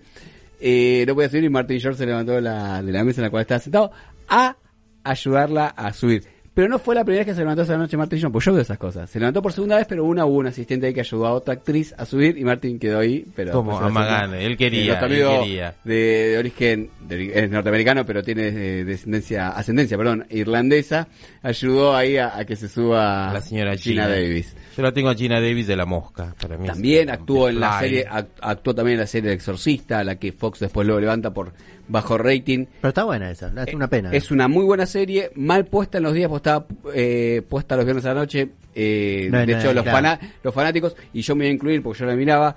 Eh, 0.59 1.03
no 1.07 1.13
podía 1.13 1.29
subir 1.29 1.43
y 1.43 1.49
Martin 1.49 1.77
Short 1.77 1.97
se 1.97 2.05
levantó 2.07 2.31
de 2.31 2.41
la, 2.41 2.81
de 2.81 2.91
la 2.91 3.03
mesa 3.03 3.21
en 3.21 3.25
la 3.25 3.29
cual 3.29 3.41
estaba 3.41 3.59
sentado 3.59 3.91
a 4.27 4.57
ayudarla 5.03 5.67
a 5.67 5.93
subir. 5.93 6.23
Pero 6.55 6.69
no 6.69 6.79
fue 6.79 6.95
la 6.95 7.03
primera 7.03 7.19
vez 7.19 7.27
que 7.27 7.33
se 7.35 7.41
levantó 7.41 7.63
esa 7.63 7.77
noche 7.77 7.97
Martin 7.97 8.17
John, 8.21 8.31
pues 8.31 8.45
yo 8.45 8.53
veo 8.53 8.61
esas 8.61 8.77
cosas. 8.77 9.09
Se 9.09 9.19
levantó 9.19 9.41
por 9.41 9.51
segunda 9.51 9.75
vez, 9.75 9.85
pero 9.87 10.05
una 10.05 10.25
hubo 10.25 10.37
un 10.37 10.47
asistente 10.47 10.87
ahí 10.87 10.93
que 10.93 11.01
ayudó 11.01 11.27
a 11.27 11.33
otra 11.33 11.53
actriz 11.55 11.93
a 11.97 12.05
subir 12.05 12.37
y 12.37 12.45
Martin 12.45 12.79
quedó 12.79 12.99
ahí. 12.99 13.25
Pero 13.35 13.51
Como 13.51 13.77
Amagane, 13.77 14.45
él 14.45 14.55
quería, 14.55 14.97
él 14.97 14.99
quería. 14.99 15.75
De, 15.83 15.93
de 15.93 16.37
origen, 16.37 16.89
de- 17.07 17.43
es 17.43 17.49
norteamericano, 17.51 18.05
pero 18.05 18.23
tiene 18.23 18.47
eh, 18.47 18.83
descendencia, 18.85 19.49
ascendencia, 19.49 19.97
perdón, 19.97 20.25
irlandesa, 20.29 21.09
ayudó 21.43 21.95
ahí 21.95 22.15
a, 22.17 22.37
a 22.37 22.45
que 22.45 22.55
se 22.55 22.69
suba 22.69 23.33
La 23.33 23.41
señora 23.41 23.75
Gina 23.75 24.03
Gina. 24.03 24.07
Davis. 24.15 24.55
Yo 24.77 24.83
la 24.83 24.93
tengo 24.93 25.09
a 25.09 25.15
Gina 25.15 25.41
Davis 25.41 25.67
de 25.67 25.75
la 25.75 25.85
mosca. 25.85 26.33
Para 26.41 26.57
mí 26.57 26.67
También 26.67 27.09
actuó 27.09 27.49
en 27.49 27.59
la 27.59 27.79
serie, 27.81 28.05
act- 28.07 28.27
actuó 28.41 28.73
también 28.73 28.93
en 28.95 29.01
la 29.01 29.07
serie 29.07 29.29
El 29.31 29.35
Exorcista, 29.35 30.03
la 30.05 30.15
que 30.15 30.31
Fox 30.31 30.59
después 30.61 30.87
lo 30.87 30.99
levanta 31.01 31.33
por 31.33 31.51
bajo 31.87 32.17
rating. 32.17 32.65
Pero 32.81 32.89
está 32.89 33.03
buena 33.03 33.29
esa, 33.31 33.51
es 33.65 33.73
una 33.73 33.87
pena. 33.87 34.11
Es 34.11 34.31
una 34.31 34.47
muy 34.47 34.65
buena 34.65 34.85
serie, 34.85 35.31
mal 35.35 35.65
puesta 35.65 35.97
en 35.99 36.03
los 36.05 36.13
días, 36.13 36.29
pues 36.29 36.39
estaba 36.39 36.65
eh, 36.93 37.41
puesta 37.47 37.75
los 37.75 37.85
viernes 37.85 38.05
a 38.05 38.09
la 38.13 38.21
noche. 38.21 38.49
eh, 38.73 39.29
No, 39.31 39.39
de 39.39 39.47
no, 39.47 39.57
hecho, 39.59 39.73
los, 39.73 39.83
claro. 39.83 39.97
fana- 39.97 40.19
los 40.43 40.53
fanáticos, 40.53 40.95
y 41.13 41.21
yo 41.21 41.35
me 41.35 41.45
iba 41.45 41.51
a 41.51 41.53
incluir 41.53 41.81
porque 41.81 41.99
yo 41.99 42.05
la 42.05 42.15
miraba, 42.15 42.55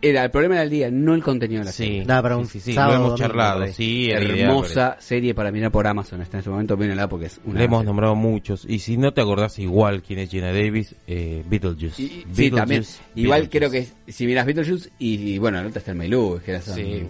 era 0.00 0.24
el 0.24 0.30
problema 0.30 0.56
del 0.60 0.70
día, 0.70 0.90
no 0.90 1.14
el 1.14 1.22
contenido 1.22 1.60
de 1.60 1.66
la 1.66 1.72
Sí, 1.72 1.84
serie. 1.84 2.04
Da 2.06 2.22
para 2.22 2.36
un 2.38 2.46
sí, 2.46 2.58
sí, 2.60 2.72
sábado, 2.72 2.98
lo 3.00 3.06
hemos 3.08 3.20
charlado, 3.20 3.66
sí, 3.68 4.10
Hermosa 4.10 4.96
serie 4.98 5.34
para 5.34 5.50
mirar 5.52 5.70
por 5.70 5.86
Amazon, 5.86 6.22
está 6.22 6.36
en 6.36 6.38
este 6.40 6.50
momento, 6.50 6.76
mírenla 6.76 7.08
porque 7.08 7.26
es 7.26 7.40
una... 7.44 7.58
Le 7.58 7.64
hemos 7.66 7.84
nombrado 7.84 8.14
muchos. 8.14 8.64
Y 8.68 8.78
si 8.78 8.96
no 8.96 9.12
te 9.12 9.20
acordás 9.20 9.58
igual 9.58 10.02
quién 10.02 10.20
es 10.20 10.30
Gina 10.30 10.52
Davis, 10.52 10.94
eh, 11.06 11.42
Beetlejuice. 11.48 12.00
Y- 12.00 12.04
y- 12.06 12.26
sí, 12.32 12.50
también. 12.50 12.80
Beetlejuice, 12.82 13.00
Igual 13.16 13.40
Beetlejuice. 13.42 13.48
creo 13.50 13.70
que 14.06 14.12
si 14.12 14.26
miras 14.26 14.46
Beetlejuice 14.46 14.90
y, 14.98 15.32
y 15.34 15.38
bueno, 15.38 15.60
el 15.60 15.66
otro 15.66 15.78
está 15.80 15.90
el 15.90 15.98
Mailú, 15.98 16.40
que 16.44 16.52
era 16.52 16.60
Sí, 16.62 17.02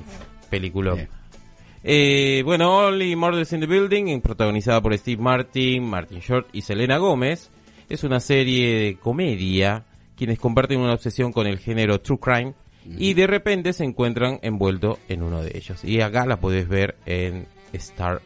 película. 0.50 0.96
Eh, 1.90 2.42
bueno, 2.44 2.76
Only 2.76 3.16
Murders 3.16 3.54
in 3.54 3.60
the 3.60 3.66
Building, 3.66 4.20
protagonizada 4.20 4.82
por 4.82 4.94
Steve 4.98 5.22
Martin, 5.22 5.84
Martin 5.84 6.18
Short 6.20 6.46
y 6.52 6.60
Selena 6.60 6.98
Gómez, 6.98 7.50
es 7.88 8.04
una 8.04 8.20
serie 8.20 8.78
de 8.78 8.96
comedia 8.98 9.86
quienes 10.14 10.38
comparten 10.38 10.80
una 10.80 10.92
obsesión 10.92 11.32
con 11.32 11.46
el 11.46 11.58
género 11.58 11.98
true 12.02 12.18
crime 12.20 12.52
y 12.84 13.14
de 13.14 13.26
repente 13.26 13.72
se 13.72 13.84
encuentran 13.84 14.38
envueltos 14.42 14.98
en 15.08 15.22
uno 15.22 15.40
de 15.40 15.52
ellos. 15.54 15.82
Y 15.82 16.02
acá 16.02 16.26
la 16.26 16.36
puedes 16.38 16.68
ver 16.68 16.96
en 17.06 17.46
Star. 17.72 18.20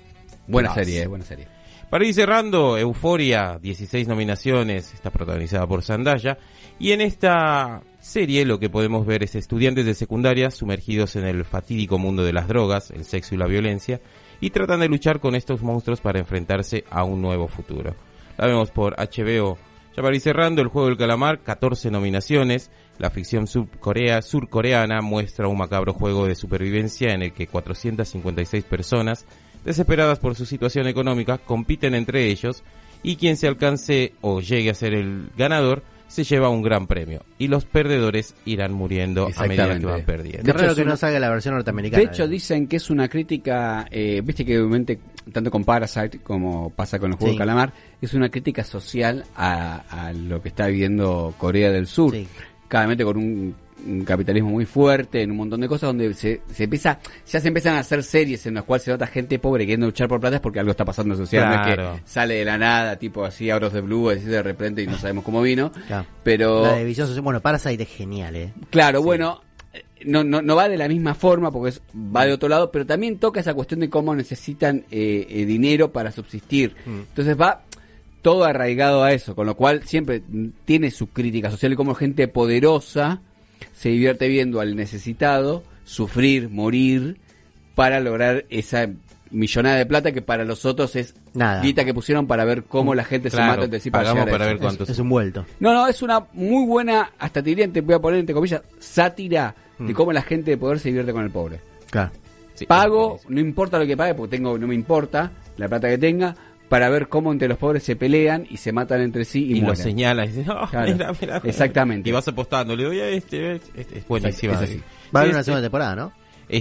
Buena 0.48 0.74
Plus. 0.74 0.84
serie, 0.84 1.06
buena 1.06 1.24
serie. 1.24 1.46
Para 1.88 2.04
ir 2.04 2.14
cerrando, 2.14 2.76
Euforia, 2.76 3.60
16 3.62 4.08
nominaciones, 4.08 4.92
está 4.92 5.10
protagonizada 5.10 5.68
por 5.68 5.84
Zendaya. 5.84 6.36
Y 6.80 6.90
en 6.90 7.00
esta 7.00 7.80
serie 8.02 8.44
lo 8.44 8.58
que 8.58 8.68
podemos 8.68 9.06
ver 9.06 9.22
es 9.22 9.36
estudiantes 9.36 9.86
de 9.86 9.94
secundaria 9.94 10.50
sumergidos 10.50 11.14
en 11.16 11.24
el 11.24 11.44
fatídico 11.44 11.98
mundo 11.98 12.24
de 12.24 12.32
las 12.32 12.48
drogas, 12.48 12.90
el 12.90 13.04
sexo 13.04 13.34
y 13.34 13.38
la 13.38 13.46
violencia, 13.46 14.00
y 14.40 14.50
tratan 14.50 14.80
de 14.80 14.88
luchar 14.88 15.20
con 15.20 15.36
estos 15.36 15.62
monstruos 15.62 16.00
para 16.00 16.18
enfrentarse 16.18 16.84
a 16.90 17.04
un 17.04 17.22
nuevo 17.22 17.46
futuro. 17.46 17.94
La 18.36 18.46
vemos 18.46 18.72
por 18.72 18.96
HBO. 18.96 19.56
Ya 19.96 20.02
para 20.02 20.16
ir 20.16 20.20
cerrando, 20.20 20.62
el 20.62 20.68
juego 20.68 20.88
del 20.88 20.98
calamar, 20.98 21.40
14 21.42 21.90
nominaciones. 21.90 22.70
La 22.98 23.10
ficción 23.10 23.46
subcorea, 23.46 24.20
surcoreana 24.20 25.00
muestra 25.00 25.48
un 25.48 25.58
macabro 25.58 25.92
juego 25.92 26.26
de 26.26 26.34
supervivencia 26.34 27.12
en 27.12 27.22
el 27.22 27.32
que 27.32 27.46
456 27.46 28.64
personas, 28.64 29.26
desesperadas 29.64 30.18
por 30.18 30.34
su 30.34 30.44
situación 30.44 30.88
económica, 30.88 31.38
compiten 31.38 31.94
entre 31.94 32.26
ellos 32.26 32.64
y 33.02 33.16
quien 33.16 33.36
se 33.36 33.46
alcance 33.46 34.14
o 34.22 34.40
llegue 34.40 34.70
a 34.70 34.74
ser 34.74 34.94
el 34.94 35.30
ganador 35.36 35.82
se 36.12 36.24
lleva 36.24 36.50
un 36.50 36.60
gran 36.60 36.86
premio 36.86 37.22
y 37.38 37.48
los 37.48 37.64
perdedores 37.64 38.34
irán 38.44 38.72
muriendo 38.74 39.30
a 39.34 39.46
medida 39.46 39.78
que 39.78 39.86
van 39.86 40.02
perdiendo. 40.04 40.42
Qué 40.42 40.44
De 40.44 40.50
hecho, 40.50 40.58
raro 40.62 40.74
que 40.74 40.82
una- 40.82 40.90
no 40.90 40.96
salga 40.98 41.18
la 41.18 41.30
versión 41.30 41.54
norteamericana. 41.54 42.02
De 42.02 42.08
hecho, 42.10 42.28
dicen 42.28 42.66
que 42.66 42.76
es 42.76 42.90
una 42.90 43.08
crítica, 43.08 43.86
eh, 43.90 44.20
viste 44.22 44.44
que 44.44 44.58
obviamente, 44.60 44.98
tanto 45.32 45.50
con 45.50 45.64
Parasite 45.64 46.18
como 46.18 46.68
pasa 46.68 46.98
con 46.98 47.12
el 47.12 47.16
juego 47.16 47.32
Sí. 47.32 47.38
de 47.38 47.38
calamar, 47.38 47.72
es 48.02 48.12
una 48.12 48.28
crítica 48.28 48.62
social 48.62 49.24
a, 49.34 49.76
a 50.08 50.12
lo 50.12 50.42
que 50.42 50.48
está 50.50 50.66
viviendo 50.66 51.34
Corea 51.38 51.70
del 51.70 51.86
Sur. 51.86 52.12
Sí. 52.12 52.28
Claramente 52.68 53.04
con 53.04 53.16
un, 53.16 53.54
un 53.86 54.04
capitalismo 54.04 54.50
muy 54.50 54.64
fuerte, 54.66 55.22
en 55.22 55.30
un 55.30 55.36
montón 55.38 55.60
de 55.60 55.68
cosas 55.68 55.88
donde 55.88 56.12
se, 56.14 56.42
se 56.52 56.64
empieza, 56.64 56.98
ya 57.26 57.40
se 57.40 57.48
empiezan 57.48 57.74
a 57.76 57.80
hacer 57.80 58.02
series 58.02 58.46
en 58.46 58.54
las 58.54 58.64
cuales 58.64 58.84
se 58.84 58.90
nota 58.90 59.06
gente 59.06 59.38
pobre 59.38 59.64
queriendo 59.64 59.86
luchar 59.86 60.08
por 60.08 60.20
plata 60.20 60.36
es 60.36 60.42
porque 60.42 60.58
algo 60.60 60.70
está 60.70 60.84
pasando 60.84 61.14
en 61.14 61.20
la 61.20 61.24
sociedad, 61.26 61.48
no 61.48 61.70
es 61.70 61.76
que 61.98 62.02
sale 62.10 62.34
de 62.34 62.44
la 62.44 62.58
nada, 62.58 62.96
tipo 62.98 63.24
así, 63.24 63.50
of 63.50 63.72
the 63.72 63.80
blue, 63.80 64.10
así 64.10 64.24
de 64.24 64.42
repente 64.42 64.82
y 64.82 64.86
no 64.86 64.96
sabemos 64.98 65.24
cómo 65.24 65.42
vino. 65.42 65.72
Claro. 65.86 66.06
Pero 66.22 66.62
La 66.62 66.74
de 66.76 66.84
visión 66.84 67.06
social. 67.06 67.22
Bueno, 67.22 67.40
Parasite 67.40 67.82
es 67.82 67.88
genial, 67.88 68.36
¿eh? 68.36 68.52
Claro, 68.70 69.02
bueno, 69.02 69.40
no, 70.04 70.24
no, 70.24 70.42
no 70.42 70.56
va 70.56 70.68
de 70.68 70.76
la 70.76 70.88
misma 70.88 71.14
forma 71.14 71.50
porque 71.50 71.70
es- 71.70 71.82
va 71.94 72.24
de 72.26 72.32
otro 72.32 72.48
lado, 72.48 72.70
pero 72.70 72.84
también 72.86 73.18
toca 73.18 73.40
esa 73.40 73.54
cuestión 73.54 73.80
de 73.80 73.88
cómo 73.88 74.14
necesitan 74.14 74.84
eh, 74.90 75.26
eh, 75.28 75.44
dinero 75.46 75.92
para 75.92 76.10
subsistir. 76.12 76.74
Entonces 76.86 77.36
va 77.40 77.62
todo 78.20 78.44
arraigado 78.44 79.02
a 79.02 79.12
eso, 79.12 79.34
con 79.34 79.46
lo 79.46 79.56
cual 79.56 79.82
siempre 79.84 80.22
mm, 80.28 80.48
tiene 80.64 80.90
su 80.90 81.08
crítica 81.08 81.50
social 81.50 81.72
y 81.72 81.76
como 81.76 81.94
gente 81.94 82.28
poderosa 82.28 83.20
se 83.74 83.90
divierte 83.90 84.28
viendo 84.28 84.60
al 84.60 84.76
necesitado 84.76 85.62
sufrir, 85.84 86.48
morir 86.48 87.16
para 87.74 88.00
lograr 88.00 88.44
esa 88.50 88.88
millonada 89.30 89.76
de 89.76 89.86
plata 89.86 90.12
que 90.12 90.20
para 90.22 90.44
los 90.44 90.64
otros 90.66 90.94
es 90.94 91.14
Nada. 91.32 91.62
guita 91.62 91.84
que 91.86 91.94
pusieron 91.94 92.26
para 92.26 92.44
ver 92.44 92.64
cómo 92.64 92.94
la 92.94 93.04
gente 93.04 93.30
se 93.30 93.38
mata 93.38 93.64
entre 93.64 93.80
sí 93.80 93.90
para 93.90 94.04
pagamos 94.04 94.24
llegar 94.26 94.28
a 94.28 94.38
para 94.38 94.44
eso. 94.44 94.52
ver 94.54 94.60
cuántos. 94.60 94.88
Es 94.90 94.98
un 94.98 95.08
vuelto. 95.08 95.46
No, 95.58 95.72
no, 95.72 95.86
es 95.88 96.02
una 96.02 96.26
muy 96.34 96.66
buena, 96.66 97.12
hasta 97.18 97.42
te 97.42 97.50
diría, 97.50 97.66
te 97.72 97.80
voy 97.80 97.94
a 97.94 97.98
poner 97.98 98.20
entre 98.20 98.34
comillas, 98.34 98.60
sátira 98.78 99.54
de 99.78 99.94
cómo 99.94 100.12
la 100.12 100.22
gente 100.22 100.50
de 100.52 100.56
poder 100.58 100.78
se 100.78 100.88
divierte 100.90 101.12
con 101.12 101.24
el 101.24 101.30
pobre. 101.30 101.60
Claro. 101.90 102.10
Sí, 102.54 102.66
Pago, 102.66 103.18
no 103.28 103.40
importa 103.40 103.78
lo 103.78 103.86
que 103.86 103.96
pague, 103.96 104.14
porque 104.14 104.36
tengo, 104.36 104.58
no 104.58 104.66
me 104.66 104.74
importa 104.74 105.32
la 105.56 105.68
plata 105.68 105.88
que 105.88 105.96
tenga, 105.98 106.34
para 106.72 106.88
ver 106.88 107.08
cómo 107.08 107.30
entre 107.32 107.48
los 107.48 107.58
pobres 107.58 107.82
se 107.82 107.96
pelean 107.96 108.46
y 108.48 108.56
se 108.56 108.72
matan 108.72 109.02
entre 109.02 109.26
sí 109.26 109.44
y, 109.44 109.58
y 109.58 109.60
lo 109.60 109.76
señala 109.76 110.24
y 110.24 110.28
dice, 110.28 110.46
"Oh, 110.50 110.66
Claro, 110.70 110.90
mira, 110.90 111.12
mira". 111.20 111.42
exactamente. 111.44 112.08
Y 112.08 112.12
vas 112.12 112.26
apostando, 112.28 112.74
le 112.74 112.84
doy 112.84 112.98
a 113.00 113.08
este, 113.10 113.56
este, 113.74 113.98
es 113.98 114.08
buenísima. 114.08 114.54
Es 114.54 114.60
así. 114.62 114.80
Va 115.14 115.20
a 115.20 115.22
haber 115.24 115.32
una 115.34 115.40
este- 115.40 115.44
segunda 115.50 115.62
temporada, 115.66 115.96
¿no? 115.96 116.12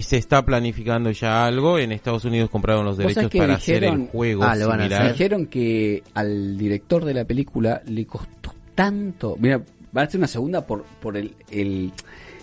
se 0.01 0.17
está 0.17 0.43
planificando 0.43 1.11
ya 1.11 1.45
algo. 1.45 1.79
En 1.79 1.93
Estados 1.93 2.25
Unidos 2.25 2.49
compraron 2.49 2.83
los 2.83 2.97
¿Vos 2.97 3.03
sabés 3.13 3.15
derechos 3.15 3.39
para 3.39 3.53
hacer 3.53 3.85
el 3.85 4.07
juego 4.07 4.43
Ah, 4.43 4.55
lo 4.57 4.67
van 4.67 4.81
a 4.81 4.85
hacer. 4.85 5.11
Dijeron 5.13 5.45
que 5.45 6.03
al 6.13 6.57
director 6.57 7.05
de 7.05 7.13
la 7.13 7.23
película 7.23 7.81
le 7.85 8.05
costó 8.05 8.53
tanto. 8.75 9.37
Mira, 9.39 9.61
van 9.93 10.03
a 10.03 10.07
hacer 10.09 10.17
una 10.19 10.27
segunda 10.27 10.67
por, 10.67 10.83
por 11.01 11.15
el, 11.15 11.33
el- 11.49 11.93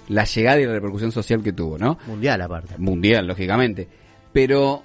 la 0.08 0.24
llegada 0.24 0.58
y 0.58 0.64
la 0.64 0.72
repercusión 0.72 1.12
social 1.12 1.42
que 1.42 1.52
tuvo, 1.52 1.76
¿no? 1.76 1.98
Mundial 2.06 2.40
aparte. 2.40 2.74
mundial, 2.78 3.26
lógicamente, 3.26 3.86
pero 4.32 4.82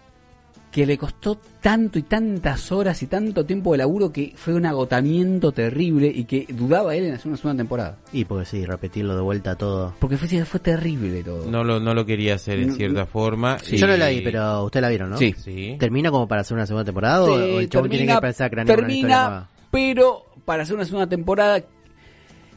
que 0.73 0.88
le 0.88 0.97
costó 0.97 1.39
tanto 1.62 1.99
y 1.99 2.01
tantas 2.01 2.71
horas 2.71 3.01
y 3.03 3.07
tanto 3.07 3.45
tiempo 3.45 3.71
de 3.73 3.77
laburo 3.77 4.12
que 4.12 4.33
fue 4.36 4.55
un 4.55 4.65
agotamiento 4.65 5.51
terrible 5.51 6.07
y 6.07 6.25
que 6.25 6.47
dudaba 6.49 6.95
él 6.95 7.05
en 7.05 7.13
hacer 7.13 7.27
una 7.27 7.38
segunda 7.38 7.62
temporada. 7.62 7.97
Y 8.12 8.25
porque 8.25 8.45
sí, 8.45 8.65
repetirlo 8.65 9.15
de 9.15 9.21
vuelta 9.21 9.55
todo. 9.55 9.93
Porque 9.99 10.17
fue, 10.17 10.27
fue 10.45 10.59
terrible 10.59 11.23
todo. 11.23 11.45
No 11.49 11.63
lo, 11.63 11.79
no 11.79 11.93
lo 11.93 12.05
quería 12.07 12.33
hacer 12.36 12.57
en 12.59 12.69
No, 12.69 12.73
cierta 12.75 13.01
no. 13.01 13.05
forma. 13.05 13.59
Sí. 13.59 13.77
Yo 13.77 13.86
no 13.86 13.95
la 13.95 14.09
vi, 14.09 14.21
pero 14.21 14.63
usted 14.63 14.81
la 14.81 14.89
vieron, 14.89 15.12
¿no? 15.12 15.17
Sí. 15.17 15.36
Sí. 15.38 15.75
¿Termina 15.79 16.09
como 16.09 16.27
para 16.27 16.41
hacer 16.41 16.55
una 16.57 16.65
segunda 16.65 16.86
temporada 16.86 17.21
o- 17.21 17.27
Sí, 17.27 17.31
o 17.31 17.59
el 17.59 17.69
chabón 17.69 17.89
tiene 17.91 18.07
que 18.13 18.19
pensar 18.19 18.49
cranear 18.49 18.79
una 18.79 18.88
historia 18.91 19.15
termina, 19.15 19.29
nueva? 19.29 19.49
pero 19.69 20.25
para 20.43 20.63
hacer 20.63 20.75
una 20.75 20.86
segunda 20.86 21.07
temporada... 21.07 21.63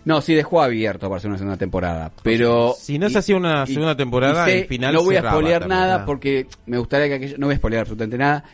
No, 0.07 0.23
sí, 0.23 0.35
dejó 0.35 0.63
abierto 0.63 1.09
para 1.09 1.19
hacer 1.19 1.29
una 1.29 1.37
segunda 1.37 1.59
temporada, 1.59 2.13
pero... 2.23 2.75
Si 2.79 2.97
no 2.97 3.11
se 3.11 3.19
hacía 3.19 3.37
una 3.37 3.67
segunda 3.67 3.97
temporada, 3.97 4.49
y 4.49 4.53
sé- 4.53 4.59
el 4.61 4.67
final 4.67 4.95
No 4.95 5.03
voy 5.03 5.17
a 5.17 5.21
spoilear 5.29 5.67
nada 5.69 6.07
porque 6.07 6.47
me 6.65 6.79
gustaría 6.79 7.09
que 7.09 7.15
aquello... 7.15 7.37
No 7.39 7.47
voy 7.47 7.57
a 7.57 7.59
spoilear 7.59 7.81
absolutamente 7.81 8.17
nada, 8.17 8.45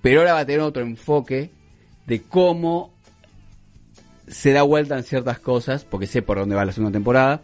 pero 0.00 0.20
ahora 0.20 0.32
va 0.32 0.38
a 0.40 0.46
tener 0.46 0.62
otro 0.62 0.82
enfoque 0.82 1.50
de 2.06 2.22
cómo 2.22 2.90
se 4.26 4.52
da 4.52 4.62
vuelta 4.62 4.96
en 4.96 5.04
ciertas 5.04 5.38
cosas, 5.40 5.84
porque 5.84 6.06
sé 6.06 6.22
por 6.22 6.38
dónde 6.38 6.54
va 6.56 6.64
la 6.64 6.72
segunda 6.72 6.92
temporada. 6.96 7.42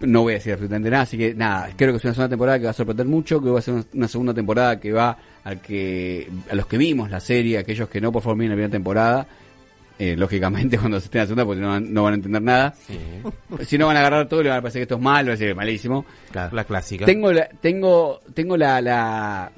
No 0.00 0.22
voy 0.22 0.32
a 0.32 0.36
decir 0.36 0.52
absolutamente 0.52 0.90
nada, 0.90 1.04
así 1.04 1.16
que 1.16 1.32
nada, 1.32 1.70
creo 1.76 1.92
que 1.92 1.98
es 1.98 2.04
una 2.04 2.12
segunda 2.12 2.28
temporada 2.30 2.58
que 2.58 2.64
va 2.64 2.70
a 2.72 2.74
sorprender 2.74 3.06
mucho, 3.06 3.40
que 3.40 3.50
va 3.50 3.60
a 3.60 3.62
ser 3.62 3.74
una, 3.74 3.84
una 3.94 4.08
segunda 4.08 4.34
temporada 4.34 4.80
que 4.80 4.92
va 4.92 5.16
al 5.44 5.60
que 5.60 6.28
a 6.50 6.54
los 6.56 6.66
que 6.66 6.76
vimos 6.76 7.08
la 7.08 7.20
serie, 7.20 7.56
aquellos 7.58 7.88
que 7.88 8.00
no 8.00 8.10
por 8.10 8.20
favor 8.22 8.36
miren 8.36 8.50
la 8.50 8.56
primera 8.56 8.72
temporada, 8.72 9.26
eh, 9.98 10.14
lógicamente 10.16 10.78
cuando 10.78 10.98
se 11.00 11.06
esté 11.06 11.18
en 11.18 11.22
la 11.22 11.26
segunda 11.26 11.44
porque 11.44 11.60
no, 11.62 11.68
van- 11.68 11.92
no 11.92 12.02
van 12.02 12.12
a 12.12 12.16
entender 12.16 12.42
nada. 12.42 12.74
Si 13.64 13.78
no 13.78 13.86
van 13.86 13.96
a 13.96 14.00
agarrar 14.00 14.28
todo 14.28 14.40
y 14.40 14.44
le 14.44 14.50
van 14.50 14.58
a 14.58 14.62
parecer 14.62 14.80
que 14.80 14.82
esto 14.84 14.96
es 14.96 15.00
malo, 15.00 15.32
es 15.32 15.38
decir, 15.38 15.54
malísimo. 15.54 16.04
Claro. 16.30 16.54
La 16.54 16.64
clásica. 16.64 17.04
Tengo 17.06 17.32
la, 17.32 17.48
tengo, 17.60 18.20
tengo 18.34 18.56
la, 18.56 18.80
la, 18.80 19.50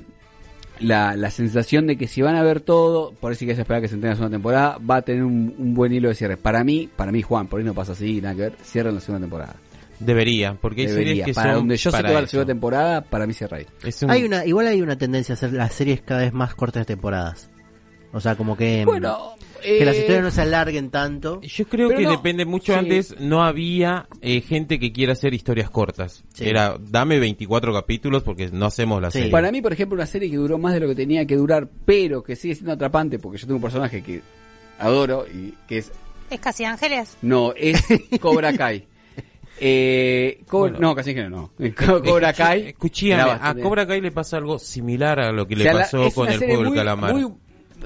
la, 0.81 1.17
la 1.17 1.31
sensación 1.31 1.87
de 1.89 1.97
que 1.97 2.07
si 2.07 2.23
van 2.23 2.37
a 2.37 2.43
ver 2.43 2.61
todo, 2.61 3.13
por 3.13 3.33
eso 3.33 3.41
sí 3.41 3.47
que 3.47 3.55
se 3.57 3.63
espera 3.63 3.81
que 3.81 3.89
se 3.89 3.95
entregue 3.95 4.13
la 4.13 4.17
segunda 4.17 4.35
temporada, 4.37 4.79
va 4.79 4.97
a 4.97 5.03
tener 5.03 5.25
un, 5.25 5.55
un 5.59 5.75
buen 5.75 5.93
hilo 5.93 6.09
de 6.09 6.15
cierre. 6.15 6.37
Para 6.37 6.63
mí, 6.63 6.89
para 6.95 7.11
mí 7.11 7.21
Juan, 7.23 7.49
por 7.49 7.59
ahí 7.59 7.67
no 7.67 7.75
pasa 7.75 7.93
así, 7.93 8.21
nada 8.21 8.35
que 8.37 8.43
ver, 8.43 8.53
cierran 8.63 8.95
la 8.95 9.01
segunda 9.01 9.25
temporada. 9.27 9.57
Debería, 10.01 10.55
porque 10.55 10.83
hay 10.83 10.87
Debería. 10.87 11.09
series 11.11 11.27
que 11.27 11.35
para 11.35 11.51
son 11.55 11.61
donde 11.63 11.77
yo 11.77 11.91
sé 11.91 11.97
para 11.97 12.09
que 12.09 12.15
va 12.15 12.21
la 12.21 12.27
segunda 12.29 12.47
temporada, 12.53 13.01
para 13.01 13.27
mí 13.27 13.33
cierra 13.33 13.57
ahí. 13.57 13.67
Es 13.83 14.01
un- 14.05 14.11
Hay 14.13 14.23
una, 14.23 14.47
igual 14.47 14.69
hay 14.69 14.81
una 14.81 14.97
tendencia 14.97 15.33
a 15.33 15.35
hacer 15.35 15.53
las 15.53 15.73
series 15.75 16.01
cada 16.03 16.21
vez 16.21 16.33
más 16.33 16.55
cortas 16.55 16.83
de 16.83 16.95
temporadas. 16.95 17.51
O 18.13 18.21
sea, 18.21 18.37
como 18.37 18.57
que, 18.57 18.85
Bueno, 18.87 19.35
que 19.63 19.85
las 19.85 19.95
eh, 19.95 19.99
historias 20.01 20.25
no 20.25 20.31
se 20.31 20.41
alarguen 20.41 20.89
tanto. 20.91 21.41
Yo 21.43 21.67
creo 21.67 21.89
Pero 21.89 21.99
que 22.01 22.05
no, 22.07 22.11
depende 22.13 22.45
mucho 22.47 22.73
sí. 22.73 22.79
antes, 22.79 23.21
no 23.21 23.43
había 23.45 24.09
eh, 24.23 24.41
gente 24.41 24.79
que 24.79 24.93
quiera 24.93 25.13
hacer 25.13 25.35
historias 25.35 25.69
cortas. 25.69 26.25
Sí. 26.33 26.49
Era, 26.49 26.79
dame 26.81 27.19
24 27.19 27.73
capítulos 27.75 28.23
porque 28.23 28.49
no 28.51 28.65
hacemos 28.65 29.03
la 29.03 29.11
Sí. 29.11 29.19
serie. 29.19 29.31
Para 29.33 29.53
mí, 29.53 29.61
por 29.61 29.75
ejemplo, 29.75 29.95
una 29.95 30.07
serie 30.07 30.31
que 30.31 30.37
duró 30.37 30.57
más 30.57 30.73
de 30.73 30.81
lo 30.81 30.89
que 30.89 30.95
tenía 30.95 31.27
que 31.27 31.37
durar, 31.37 31.69
pero 31.85 32.23
que 32.23 32.35
sigue 32.35 32.55
siendo 32.55 32.73
atrapante, 32.73 33.19
porque 33.19 33.37
yo 33.39 33.47
tengo 33.47 33.57
un 33.57 33.63
personaje 33.63 34.03
que 34.03 34.23
adoro 34.79 35.27
y 35.27 35.53
que 35.67 35.79
es 35.79 35.93
¿Es 36.31 36.41
casi 36.41 36.65
ángeles? 36.65 37.17
no 37.21 37.53
es 37.57 37.83
Cobra 38.21 38.55
Kai. 38.57 38.87
Eh, 39.61 40.41
Bueno. 40.51 40.79
no, 40.79 40.95
casi 40.95 41.15
que 41.15 41.29
no. 41.29 41.51
Co- 41.77 42.03
Cobra 42.05 42.33
Kai. 42.33 42.69
Escuchame, 42.69 43.13
era 43.15 43.49
a 43.49 43.55
Cobra 43.55 43.87
Kai 43.87 44.01
le 44.01 44.13
pasa 44.13 44.37
algo 44.37 44.59
similar 44.59 45.19
a 45.21 45.33
lo 45.33 45.47
que 45.47 45.55
O 45.55 45.59
le 45.59 45.65
sea, 45.65 45.73
pasó 45.73 46.11
con 46.13 46.29
el 46.29 46.39
juego 46.39 46.63
del 46.65 46.75
calamar. 46.75 47.13
Muy 47.15 47.27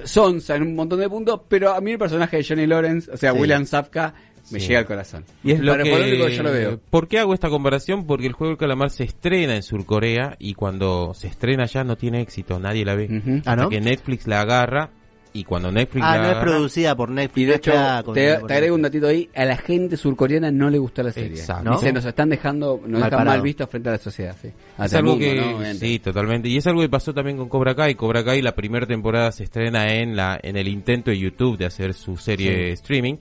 sonsa 0.04 0.56
en 0.56 0.62
un 0.62 0.74
montón 0.74 1.00
de 1.00 1.08
puntos, 1.08 1.40
pero 1.48 1.72
a 1.74 1.80
mí 1.80 1.92
el 1.92 1.98
personaje 1.98 2.38
de 2.38 2.44
Johnny 2.44 2.66
Lawrence, 2.66 3.10
o 3.10 3.16
sea, 3.16 3.32
Sí. 3.32 3.38
William 3.38 3.64
Zapka, 3.66 4.14
me 4.50 4.58
Sí. 4.60 4.66
llega 4.68 4.80
al 4.80 4.86
corazón. 4.86 5.24
Y 5.44 5.52
es 5.52 5.60
Lo 5.60 5.72
para 5.72 5.84
que- 5.84 6.34
yo 6.36 6.42
lo 6.42 6.50
veo. 6.52 6.80
¿Por 6.90 7.06
qué 7.08 7.18
hago 7.20 7.32
esta 7.32 7.48
comparación? 7.48 8.06
Porque 8.06 8.26
el 8.26 8.32
juego 8.32 8.50
del 8.50 8.58
calamar 8.58 8.90
se 8.90 9.04
estrena 9.04 9.54
en 9.54 9.62
Surcorea 9.62 10.36
y 10.38 10.54
cuando 10.54 11.14
se 11.14 11.28
estrena 11.28 11.66
ya 11.66 11.84
no 11.84 11.96
tiene 11.96 12.20
éxito, 12.20 12.58
nadie 12.58 12.84
la 12.84 12.94
ve. 12.96 13.08
Ah, 13.46 13.54
¿no? 13.56 13.62
Hasta 13.62 13.68
que 13.68 13.80
Netflix 13.80 14.26
la 14.26 14.40
agarra 14.40 14.90
y 15.34 15.44
cuando 15.44 15.72
Netflix 15.72 16.04
Ah, 16.04 16.16
la 16.16 16.22
no 16.22 16.30
es 16.30 16.36
producida 16.38 16.94
por 16.94 17.10
Netflix. 17.10 17.42
Y 17.42 17.44
de 17.46 17.54
hecho, 17.54 17.72
te, 18.12 18.32
agrego 18.34 18.74
un 18.74 18.82
datito 18.82 19.06
ahí, 19.06 19.30
a 19.34 19.44
la 19.44 19.56
gente 19.56 19.96
surcoreana 19.96 20.50
no 20.50 20.68
le 20.68 20.78
gustó 20.78 21.02
la 21.02 21.12
serie. 21.12 21.38
Exacto. 21.38 21.64
¿No? 21.70 21.92
nos 21.92 22.04
están 22.04 22.28
dejando, 22.28 22.80
nos 22.86 23.00
Mal 23.00 23.10
dejan 23.10 23.26
mal 23.26 23.42
vistos 23.42 23.68
frente 23.68 23.88
a 23.88 23.92
la 23.92 23.98
sociedad. 23.98 24.36
Sí. 24.40 24.50
Es 24.78 24.94
algo 24.94 25.18
que 25.18 25.74
sí, 25.78 25.98
totalmente. 25.98 26.48
Y 26.48 26.56
es 26.58 26.66
algo 26.66 26.82
que 26.82 26.88
pasó 26.88 27.14
también 27.14 27.36
con 27.36 27.48
Cobra 27.48 27.74
Kai. 27.74 27.94
Cobra 27.94 28.24
Kai 28.24 28.42
la 28.42 28.54
primera 28.54 28.86
temporada 28.86 29.32
se 29.32 29.44
estrena 29.44 29.94
en 29.94 30.16
la 30.16 30.38
en 30.42 30.56
el 30.56 30.68
intento 30.68 31.10
de 31.10 31.18
YouTube 31.18 31.56
de 31.58 31.66
hacer 31.66 31.94
su 31.94 32.16
serie 32.16 32.72
streaming 32.72 33.16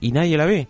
y 0.00 0.12
nadie 0.12 0.36
la 0.36 0.46
ve. 0.46 0.68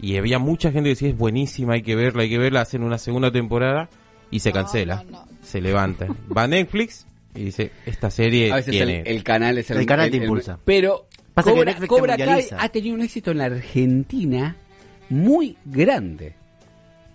Y 0.00 0.16
había 0.16 0.38
mucha 0.38 0.72
gente 0.72 0.88
que 0.88 0.94
decía 0.94 1.08
es 1.10 1.16
buenísima, 1.16 1.74
hay 1.74 1.82
que 1.82 1.94
verla, 1.94 2.22
hay 2.22 2.30
que 2.30 2.38
verla. 2.38 2.62
Hacen 2.62 2.82
una 2.82 2.98
segunda 2.98 3.30
temporada 3.30 3.88
y 4.30 4.40
se 4.40 4.52
cancela, 4.52 5.04
se 5.42 5.60
levanta. 5.60 6.08
Va 6.36 6.44
a 6.44 6.48
Netflix 6.48 7.06
y 7.34 7.44
dice 7.44 7.70
esta 7.86 8.10
serie 8.10 8.52
A 8.52 8.56
veces 8.56 8.70
tiene 8.72 9.00
el, 9.00 9.06
el 9.08 9.22
canal 9.24 9.58
es 9.58 9.70
el, 9.70 9.78
El 9.78 9.86
canal 9.86 10.10
te 10.10 10.16
impulsa. 10.18 10.58
pero 10.64 11.06
Pasa 11.34 11.50
que 11.50 11.56
Cobra, 11.56 11.64
Netflix 11.70 11.80
te 11.80 11.88
Cobra 11.88 12.16
Kai 12.16 12.26
mundializa. 12.26 12.56
ha 12.62 12.68
tenido 12.68 12.94
un 12.94 13.02
éxito 13.02 13.30
en 13.30 13.38
la 13.38 13.44
Argentina 13.46 14.56
muy 15.08 15.56
grande. 15.64 16.34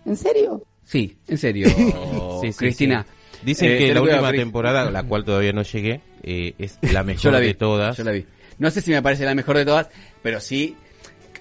¿En 0.06 0.15
serio? 0.15 0.63
Sí, 0.84 1.17
en 1.27 1.38
serio, 1.38 1.67
Sí, 2.41 2.51
sí, 2.51 2.58
Cristina. 2.58 3.06
sí. 3.08 3.39
Dicen 3.45 3.71
Eh, 3.71 3.77
que 3.77 3.93
la 3.93 4.01
última 4.01 4.32
temporada, 4.32 4.89
la 4.89 5.03
cual 5.03 5.23
todavía 5.23 5.53
no 5.53 5.62
llegué, 5.62 6.01
eh, 6.23 6.53
es 6.58 6.80
la 6.82 7.03
mejor 7.03 7.21
Yo 7.23 7.32
la 7.32 7.39
vi, 7.39 7.47
de 7.47 7.53
todas. 7.53 7.95
Yo 7.97 8.03
la 8.03 8.12
vi. 8.12 8.25
No 8.58 8.71
sé 8.71 8.82
si 8.82 8.89
me 8.91 9.01
parece 9.03 9.25
la 9.25 9.36
mejor 9.36 9.58
de 9.58 9.65
todas, 9.65 9.89
pero 10.23 10.39
sí. 10.39 10.75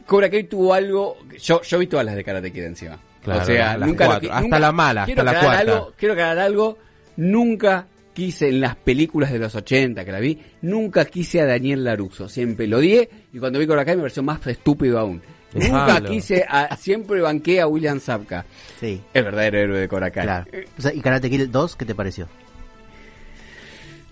Cobra 0.04 0.28
Kai 0.28 0.44
tuvo 0.44 0.74
algo. 0.74 1.16
Yo, 1.42 1.62
yo 1.62 1.78
vi 1.78 1.86
todas 1.86 2.04
las 2.04 2.14
de 2.16 2.22
Karate 2.24 2.52
Kid 2.52 2.64
encima. 2.64 2.98
Claro, 3.22 3.42
o 3.42 3.44
sea, 3.46 3.76
las 3.78 3.88
nunca 3.88 4.04
lo 4.04 4.10
cuatro, 4.10 4.28
hasta 4.30 4.40
nunca- 4.42 4.58
la 4.58 4.72
mala, 4.72 5.04
quiero 5.06 5.22
hasta 5.22 5.32
la 5.32 5.38
aclarar 5.38 5.64
cuarta. 5.64 5.72
Algo, 5.82 5.94
quiero 5.96 6.12
aclarar 6.12 6.38
algo. 6.40 6.78
Nunca 7.16 7.86
quise 8.16 8.48
en 8.48 8.62
las 8.62 8.76
películas 8.76 9.30
de 9.30 9.38
los 9.38 9.54
80 9.54 10.02
que 10.02 10.10
la 10.10 10.18
vi, 10.20 10.40
nunca 10.62 11.04
quise 11.04 11.42
a 11.42 11.44
Daniel 11.44 11.84
Laruso. 11.84 12.30
Siempre 12.30 12.66
lo 12.66 12.78
odié 12.78 13.10
y 13.34 13.38
cuando 13.38 13.58
vi 13.58 13.66
Cobra 13.66 13.84
Kai 13.84 13.96
me 13.96 14.02
pareció 14.04 14.22
más 14.22 14.44
estúpido 14.46 14.98
aún. 14.98 15.20
Nunca 15.52 16.00
quise 16.00 16.46
a, 16.48 16.74
siempre 16.76 17.20
banqué 17.20 17.60
a 17.60 17.66
William 17.66 18.00
Zapka. 18.00 18.46
Sí, 18.80 19.02
El 19.12 19.24
verdadero 19.24 19.58
héroe 19.58 19.80
de 19.80 19.88
Cobra 19.88 20.10
Kai. 20.10 20.24
claro. 20.24 20.46
O 20.78 20.80
sea, 20.82 20.94
¿Y 20.94 21.00
Karate 21.00 21.28
Kid 21.28 21.48
2 21.50 21.76
qué 21.76 21.84
te 21.84 21.94
pareció? 21.94 22.26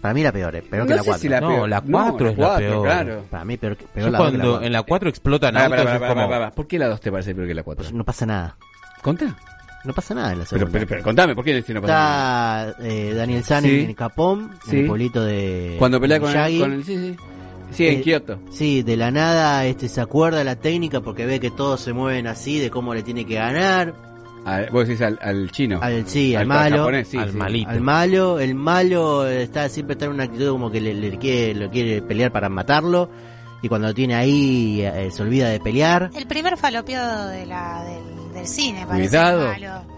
Para 0.03 0.12
mí 0.12 0.23
la 0.23 0.33
peor, 0.33 0.55
eh. 0.55 0.61
Peor 0.62 0.83
No 0.83 0.87
que 0.88 0.95
la 0.97 1.03
sé 1.03 1.07
4. 1.07 1.23
si 1.23 1.29
la 1.31 1.40
No, 1.40 1.49
peor. 1.49 1.69
la 1.71 1.81
cuatro 1.81 2.29
es 2.29 2.37
la 2.38 2.47
cuatro, 2.47 2.69
peor. 2.69 2.83
Claro. 2.85 3.25
Para 3.31 3.45
mí 3.47 3.57
peor, 3.57 3.77
que- 3.79 3.87
peor 3.87 4.07
Yo 4.07 4.11
la 4.12 4.19
2 4.19 4.27
que 4.31 4.33
la 4.37 4.38
cuando 4.43 4.51
4. 4.53 4.67
en 4.67 4.73
la 4.75 4.83
4 4.83 5.09
explotan 5.09 5.55
Pará, 5.55 5.64
autos, 5.64 5.79
pará, 5.79 5.95
es 5.95 6.01
pará, 6.01 6.12
como- 6.14 6.27
pará, 6.29 6.38
pará. 6.40 6.51
¿Por 6.55 6.67
qué 6.67 6.79
la 6.79 6.88
2 6.88 7.01
te 7.01 7.11
parece 7.11 7.35
peor 7.35 7.47
que 7.49 7.55
la 7.55 7.62
4? 7.62 7.83
Pues 7.85 7.95
no 7.95 8.05
pasa 8.05 8.27
nada. 8.27 8.57
¿Conta? 9.01 9.35
No 9.85 9.92
pasa 9.92 10.14
nada 10.14 10.33
en 10.33 10.38
la 10.40 10.47
segunda. 10.47 10.70
pero, 10.73 10.87
pero 10.87 11.03
contame, 11.03 11.35
¿por 11.35 11.44
qué 11.44 11.59
este 11.59 11.75
no 11.75 11.83
pasa 11.83 11.92
nada? 11.94 12.68
Está 12.70 12.83
eh, 12.87 13.14
Daniel 13.14 13.44
San 13.44 13.62
Sí. 13.64 13.81
en 13.81 13.94
Capón, 13.94 14.51
Sí. 14.64 14.77
en 14.77 14.79
el 14.83 14.87
pueblito 14.87 15.23
de 15.25 15.77
Cuando 15.79 16.01
pelea 16.01 16.20
con 16.20 16.35
el, 16.37 16.59
con 16.61 16.73
el- 16.73 16.85
Sí, 16.85 16.97
sí. 16.97 17.16
Sí, 17.70 17.87
en 17.88 17.99
Eh, 17.99 18.03
Kioto. 18.03 18.38
Sí, 18.51 18.83
de 18.83 18.97
la 18.97 19.11
nada 19.11 19.66
este 19.66 19.88
se 19.88 20.01
acuerda 20.01 20.38
de 20.38 20.44
la 20.44 20.57
técnica 20.57 21.01
porque 21.01 21.27
ve 21.27 21.40
que 21.40 21.51
todos 21.51 21.81
se 21.81 21.92
mueven 21.92 22.27
así, 22.29 22.59
de 22.61 22.70
cómo 22.70 22.94
le 22.94 23.03
tiene 23.03 23.27
que 23.27 23.35
ganar. 23.35 23.94
Al- 24.44 24.68
vos 24.70 24.87
decís 24.87 25.03
al, 25.03 25.18
al 25.23 25.51
chino. 25.51 25.79
Al, 25.83 26.07
sí, 26.07 26.35
al, 26.37 26.47
malo. 26.47 26.77
japonés, 26.79 27.09
sí, 27.09 27.16
al 27.18 27.31
sí. 27.33 27.37
malito. 27.37 27.70
Al 27.70 27.81
malo, 27.81 28.38
el 28.40 28.55
malo 28.55 29.27
está 29.27 29.68
siempre 29.68 29.94
está 29.94 30.05
en 30.05 30.12
una 30.12 30.25
actitud 30.25 30.51
como 30.51 30.70
que 30.70 30.81
le, 30.81 30.94
le 30.94 31.18
quiere, 31.18 31.55
lo 31.55 31.70
quiere 31.70 32.01
pelear 32.03 32.31
para 32.31 32.49
matarlo. 32.49 33.11
Y 33.62 33.68
cuando 33.68 33.88
lo 33.88 33.94
tiene 33.94 34.14
ahí, 34.14 34.83
eh, 34.83 35.09
se 35.11 35.23
olvida 35.23 35.49
de 35.49 35.59
pelear. 35.59 36.11
El 36.14 36.27
primer 36.27 36.57
falopio 36.59 37.01
de 37.29 37.47
la, 37.47 37.83
del, 37.85 38.24
del 38.35 38.47
cine, 38.47 38.85
parece 38.87 39.09
Cuidado. 39.09 39.49
malo. 39.49 39.94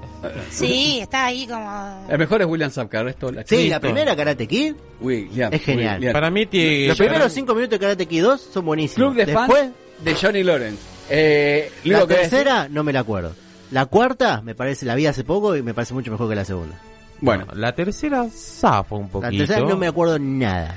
Sí, 0.50 0.98
está 1.02 1.26
ahí 1.26 1.46
como... 1.46 2.06
El 2.08 2.18
mejor 2.18 2.40
es 2.42 2.46
William 2.48 2.70
Zapka, 2.70 3.00
el 3.00 3.04
resto 3.06 3.30
la 3.32 3.44
Sí, 3.46 3.68
la 3.68 3.80
primera 3.80 4.14
Karate 4.16 4.46
Kid. 4.46 4.74
William, 5.00 5.52
Es 5.52 5.62
genial. 5.62 5.96
William. 5.96 6.12
Para 6.12 6.30
mí. 6.30 6.48
Los 6.86 6.96
primeros 6.98 7.32
cinco 7.32 7.54
minutos 7.54 7.78
de 7.78 7.78
Karate 7.78 8.06
Kid 8.06 8.22
2 8.22 8.40
son 8.52 8.64
buenísimos. 8.64 9.12
Club 9.12 9.16
de 9.18 9.26
Después, 9.32 9.60
fans 9.60 9.72
de 10.04 10.14
Johnny 10.14 10.42
Lawrence. 10.42 10.78
Eh, 11.10 11.70
la 11.84 12.06
tercera 12.06 12.68
no 12.68 12.82
me 12.84 12.92
la 12.92 13.00
acuerdo. 13.00 13.32
La 13.70 13.86
cuarta 13.86 14.40
me 14.42 14.54
parece, 14.54 14.86
la 14.86 14.94
vi 14.94 15.06
hace 15.06 15.24
poco 15.24 15.56
y 15.56 15.62
me 15.62 15.74
parece 15.74 15.92
mucho 15.94 16.10
mejor 16.10 16.28
que 16.28 16.34
la 16.36 16.44
segunda. 16.44 16.76
Bueno, 17.20 17.46
La 17.54 17.74
tercera 17.74 18.26
zafa 18.30 18.94
un 18.94 19.02
La 19.04 19.08
poquito. 19.08 19.36
tercera 19.46 19.60
no 19.66 19.76
me 19.76 19.86
acuerdo 19.86 20.18
nada. 20.18 20.76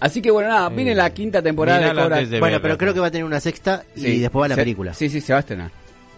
así 0.00 0.22
que 0.22 0.30
bueno, 0.30 0.48
nada, 0.48 0.68
viene 0.70 0.92
Eh, 0.92 0.94
la 0.94 1.10
quinta 1.12 1.42
temporada 1.42 1.80
de 1.80 1.88
Cobra 1.90 2.16
de 2.18 2.24
bueno, 2.26 2.40
verla. 2.40 2.62
pero 2.62 2.78
creo 2.78 2.94
que 2.94 3.00
va 3.00 3.06
a 3.08 3.10
tener 3.10 3.24
una 3.24 3.40
sexta 3.40 3.84
y 3.94 4.00
Sí, 4.00 4.18
después 4.20 4.44
va 4.44 4.48
la 4.48 4.54
se- 4.54 4.60
película. 4.62 4.94
Sí, 4.94 5.08
sí, 5.08 5.20
se 5.20 5.32
va 5.32 5.38
a 5.38 5.40
estrenar. 5.40 5.70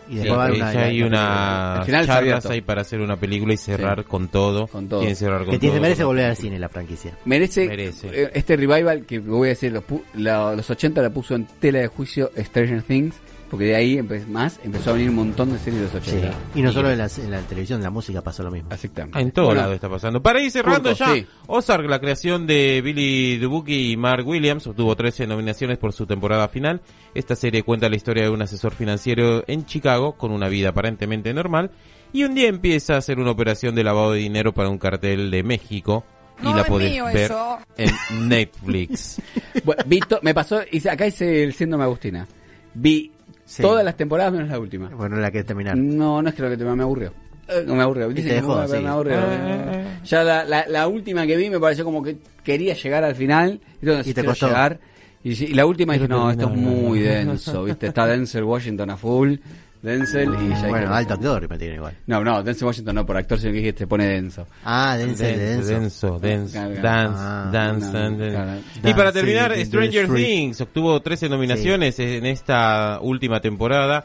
Y 0.08 0.12
Sí, 0.12 0.18
después 0.20 0.38
va 0.38 0.46
a 0.46 0.52
una, 0.52 0.72
ya 0.72 0.80
hay 0.84 1.02
Al 1.02 1.84
final 1.84 2.06
charlas 2.06 2.46
ahí 2.46 2.60
para 2.62 2.80
hacer 2.80 3.00
una 3.00 3.16
película 3.16 3.52
y 3.52 3.56
cerrar 3.58 3.98
Sí. 4.00 4.04
con 4.08 4.28
todo. 4.28 4.66
Con 4.66 4.88
todo. 4.88 5.02
Cerrar 5.14 5.42
con 5.44 5.50
Que 5.52 5.58
tiene, 5.58 5.74
todo. 5.76 5.82
merece 5.82 6.04
volver 6.04 6.24
al 6.26 6.36
cine 6.36 6.58
la 6.58 6.68
franquicia. 6.68 7.16
Merece, 7.24 7.66
Merece. 7.68 8.08
eh, 8.24 8.30
este 8.34 8.56
revival 8.56 9.04
que 9.04 9.18
voy 9.18 9.48
a 9.48 9.50
decir, 9.50 9.72
los, 9.72 9.84
la- 10.14 10.54
los 10.54 10.68
80 10.70 11.02
la 11.02 11.10
puso 11.10 11.34
en 11.34 11.46
tela 11.60 11.80
de 11.80 11.88
juicio 11.88 12.30
Stranger 12.36 12.82
Things, 12.82 13.16
porque 13.50 13.66
de 13.66 13.76
ahí 13.76 13.96
empe- 13.96 14.26
más 14.26 14.61
empezó 14.62 14.90
a 14.90 14.92
venir 14.94 15.08
un 15.11 15.16
montón 15.16 15.52
de 15.52 15.58
series 15.58 15.90
de 15.90 15.98
los 15.98 16.04
Sí. 16.04 16.11
80. 16.16 16.34
Y 16.54 16.62
no 16.62 16.72
solo 16.72 16.90
en 16.90 16.98
la, 16.98 17.06
en 17.16 17.30
la 17.30 17.40
televisión, 17.40 17.78
en 17.80 17.84
la 17.84 17.90
música 17.90 18.22
pasó 18.22 18.42
lo 18.42 18.50
mismo. 18.50 18.68
Exactamente. 18.72 19.18
En 19.20 19.30
todo 19.32 19.46
Bueno, 19.46 19.61
lado 19.62 19.72
está 19.74 19.88
pasando. 19.88 20.22
Para 20.22 20.40
ir 20.42 20.50
cerrando 20.50 20.92
ya, 20.92 21.14
sí. 21.14 21.26
Ozark, 21.46 21.88
la 21.88 21.98
creación 22.00 22.46
de 22.46 22.80
Billy 22.82 23.38
Dubuque 23.38 23.72
y 23.74 23.96
Mark 23.96 24.26
Williams, 24.26 24.66
obtuvo 24.66 24.94
13 24.96 25.26
nominaciones 25.26 25.78
por 25.78 25.92
su 25.92 26.06
temporada 26.06 26.48
final. 26.48 26.80
Esta 27.14 27.34
serie 27.37 27.62
cuenta 27.62 27.88
la 27.88 27.96
historia 27.96 28.24
de 28.24 28.30
un 28.30 28.42
asesor 28.42 28.74
financiero 28.74 29.42
en 29.46 29.64
Chicago 29.66 30.12
con 30.16 30.30
una 30.32 30.48
vida 30.48 30.68
aparentemente 30.70 31.32
normal 31.32 31.70
y 32.12 32.24
un 32.24 32.34
día 32.34 32.48
empieza 32.48 32.94
a 32.94 32.98
hacer 32.98 33.18
una 33.18 33.30
operación 33.30 33.74
de 33.74 33.84
lavado 33.84 34.12
de 34.12 34.18
dinero 34.20 34.52
para 34.54 34.68
un 34.68 34.78
cartel 34.78 35.30
de 35.30 35.42
México 35.42 36.04
y 36.42 36.54
la 36.54 36.64
podés 36.64 37.02
ver 37.12 37.32
en 37.76 38.28
Netflix. 38.28 39.20
Bueno, 39.64 39.82
vi 39.87 39.98
to- 40.00 40.20
me 40.22 40.32
pasó, 40.34 40.61
acá 40.90 41.06
hice 41.06 41.42
el 41.42 41.52
síndrome 41.52 41.84
Agustina. 41.84 42.26
Vi 42.74 43.11
Sí. 43.48 43.62
todas 43.62 43.82
las 43.82 43.96
temporadas 43.96 44.30
menos 44.30 44.50
la 44.50 44.58
última. 44.58 44.90
Bueno, 44.90 45.16
la 45.16 45.30
que 45.30 45.42
terminar. 45.42 45.74
No, 45.74 46.20
no 46.20 46.28
es 46.28 46.34
que 46.34 46.42
lo 46.42 46.50
que 46.50 46.58
te 46.58 46.64
me 46.64 46.82
aburrió. 46.82 47.14
Eh, 47.48 47.64
No 47.66 47.76
me 47.76 47.82
aburrió. 47.82 48.11
Dice 48.11 48.28
que 48.28 48.42
me, 48.42 48.68
sí. 48.68 48.76
me 48.82 48.88
aburrió. 48.88 49.14
Eh. 49.18 49.84
Ya 50.04 50.22
la, 50.22 50.44
la, 50.44 50.66
la 50.68 50.87
última 50.87 51.26
que 51.26 51.34
vi 51.34 51.48
me 51.48 51.58
pareció 51.58 51.82
como 51.82 52.02
que 52.02 52.18
quería 52.44 52.74
llegar 52.74 53.04
al 53.04 53.14
final. 53.14 53.58
Y, 53.80 54.12
te 54.12 54.22
costó. 54.22 54.48
llegar. 54.48 54.78
Y, 55.24 55.54
la 55.54 55.64
última 55.64 55.94
dije, 55.94 56.06
no, 56.06 56.30
esto 56.30 56.42
es 56.42 56.48
terminar. 56.50 56.72
muy 56.74 57.00
denso, 57.00 57.64
¿viste? 57.64 57.87
Está 57.87 58.06
Denzel 58.06 58.44
Washington 58.44 58.90
a 58.90 58.98
full. 58.98 59.37
Denzel 59.82 60.34
y 60.42 60.48
ya 60.48 60.68
Bueno, 60.68 60.92
alto 60.92 61.14
actor 61.14 61.48
me 61.48 61.58
tiene 61.58 61.76
igual. 61.76 61.96
No, 62.06 62.24
no, 62.24 62.42
Denzel 62.42 62.66
Washington 62.66 62.96
no, 62.96 63.06
por 63.06 63.16
actor, 63.16 63.38
sino 63.38 63.52
que 63.52 63.58
dije, 63.58 63.72
te 63.72 63.86
pone 63.86 64.06
denso. 64.06 64.46
Ah, 64.64 64.96
Denzel, 64.96 65.38
de 65.38 65.46
Denso, 65.46 66.18
Denso. 66.18 66.18
denso, 66.18 66.82
dance, 66.82 67.18
ah, 67.20 67.50
dance, 67.52 67.92
no, 67.92 68.18
dance. 68.18 68.62
Y 68.82 68.94
para 68.94 69.12
terminar, 69.12 69.54
Stranger. 69.56 70.12
Things 70.12 70.60
obtuvo 70.60 71.00
13 71.00 71.28
nominaciones 71.28 71.98
en 71.98 72.26
esta 72.26 72.98
última 73.00 73.40
temporada. 73.40 74.04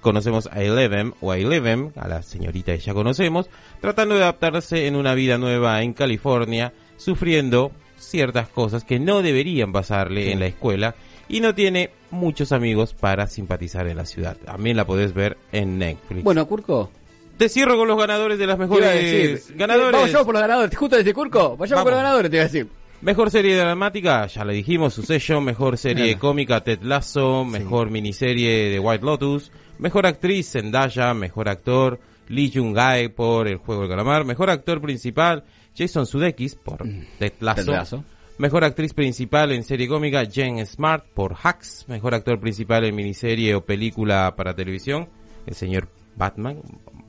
Conocemos 0.00 0.48
a 0.52 0.62
Eleven, 0.62 1.14
o 1.20 1.32
a 1.32 1.38
Eleven, 1.38 1.92
a 1.96 2.08
la 2.08 2.22
señorita 2.22 2.72
que 2.72 2.78
ya 2.78 2.92
conocemos, 2.92 3.48
tratando 3.80 4.16
de 4.16 4.22
adaptarse 4.22 4.86
en 4.86 4.96
una 4.96 5.14
vida 5.14 5.38
nueva 5.38 5.82
en 5.82 5.94
California, 5.94 6.74
sufriendo 6.96 7.72
ciertas 7.96 8.48
cosas 8.48 8.84
que 8.84 8.98
no 8.98 9.22
deberían 9.22 9.72
pasarle 9.72 10.32
en 10.32 10.40
la 10.40 10.46
escuela 10.46 10.94
y 11.28 11.40
no 11.40 11.54
tiene 11.54 11.90
muchos 12.10 12.52
amigos 12.52 12.94
para 12.94 13.26
simpatizar 13.26 13.86
en 13.88 13.96
la 13.96 14.04
ciudad. 14.06 14.36
También 14.36 14.76
la 14.76 14.84
podés 14.86 15.12
ver 15.14 15.36
en 15.52 15.78
Netflix. 15.78 16.22
Bueno, 16.22 16.46
Curco, 16.46 16.90
te 17.36 17.48
cierro 17.48 17.76
con 17.76 17.88
los 17.88 17.98
ganadores 17.98 18.38
de 18.38 18.46
las 18.46 18.58
mejores 18.58 18.92
decir. 18.92 19.56
ganadores. 19.56 19.92
Vamos, 19.92 20.12
vamos 20.12 20.26
por 20.26 20.34
los 20.34 20.42
ganadores. 20.42 20.76
Justo 20.76 20.96
desde 20.96 21.12
Curco, 21.14 21.56
vayamos 21.56 21.70
Vamos. 21.70 21.82
por 21.84 21.92
los 21.92 22.00
ganadores, 22.02 22.30
te 22.30 22.36
iba 22.36 22.42
a 22.42 22.46
decir. 22.46 22.68
Mejor 23.00 23.30
serie 23.30 23.56
dramática, 23.56 24.26
ya 24.26 24.44
le 24.46 24.54
dijimos, 24.54 24.94
su 24.94 25.02
sello. 25.02 25.40
Mejor 25.40 25.76
serie 25.76 26.04
Claro. 26.12 26.20
cómica, 26.20 26.62
Ted 26.64 26.80
Lasso. 26.82 27.44
Mejor 27.44 27.90
miniserie 27.90 28.70
de 28.70 28.78
White 28.78 29.04
Lotus. 29.04 29.52
Mejor 29.78 30.06
actriz, 30.06 30.52
Zendaya. 30.52 31.12
Mejor 31.12 31.48
actor, 31.50 31.98
Lee 32.28 32.50
Jung-gae 32.54 33.10
por 33.10 33.46
El 33.48 33.56
Juego 33.58 33.82
del 33.82 33.90
Calamar. 33.90 34.24
Mejor 34.24 34.48
actor 34.48 34.80
principal, 34.80 35.44
Jason 35.76 36.06
Sudeikis 36.06 36.54
por 36.54 36.78
Ted 37.18 37.32
Lasso. 37.40 37.62
Mm. 37.62 37.64
Ted 37.66 37.72
Lasso. 37.74 38.04
Mejor 38.36 38.64
actriz 38.64 38.92
principal 38.94 39.52
en 39.52 39.62
serie 39.62 39.86
cómica, 39.86 40.26
Jen 40.26 40.64
Smart 40.66 41.04
por 41.14 41.36
Hacks. 41.40 41.84
Mejor 41.88 42.14
actor 42.14 42.40
principal 42.40 42.84
en 42.84 42.94
miniserie 42.96 43.54
o 43.54 43.64
película 43.64 44.34
para 44.36 44.54
televisión, 44.54 45.08
el 45.46 45.54
señor 45.54 45.88
Batman. 46.16 46.60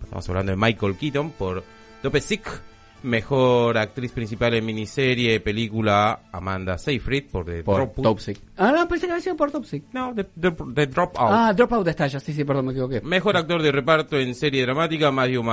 Estamos 0.04 0.30
hablando 0.30 0.52
de 0.52 0.56
Michael 0.58 0.96
Keaton 0.98 1.32
por 1.32 1.64
Dope 2.04 2.22
Sick. 2.22 2.48
Mejor 3.02 3.78
actriz 3.78 4.12
principal 4.12 4.54
en 4.56 4.66
miniserie, 4.66 5.40
película, 5.40 6.22
Amanda 6.32 6.78
Seyfried 6.78 7.26
por 7.32 7.46
The 7.46 7.64
Por 7.64 7.78
Dropout. 7.94 8.20
Ah, 8.58 8.72
no, 8.72 8.88
pensé 8.88 9.06
que 9.06 9.12
había 9.14 9.24
sido 9.24 9.36
por 9.36 9.52
Toxic. 9.52 9.84
No, 9.94 10.14
The, 10.16 10.24
The- 10.24 10.52
The 10.74 10.88
Dropout. 10.88 11.30
Ah, 11.32 11.54
Dropout 11.56 11.88
está 11.88 12.08
ya. 12.08 12.20
Sí, 12.20 12.34
sí, 12.34 12.44
perdón, 12.44 12.66
me 12.68 12.72
equivoqué. 12.72 13.02
Mejor 13.02 13.38
actor 13.38 13.62
de 13.62 13.72
reparto 13.72 14.18
en 14.18 14.34
serie 14.34 14.64
dramática, 14.64 15.12
Matthew 15.12 15.44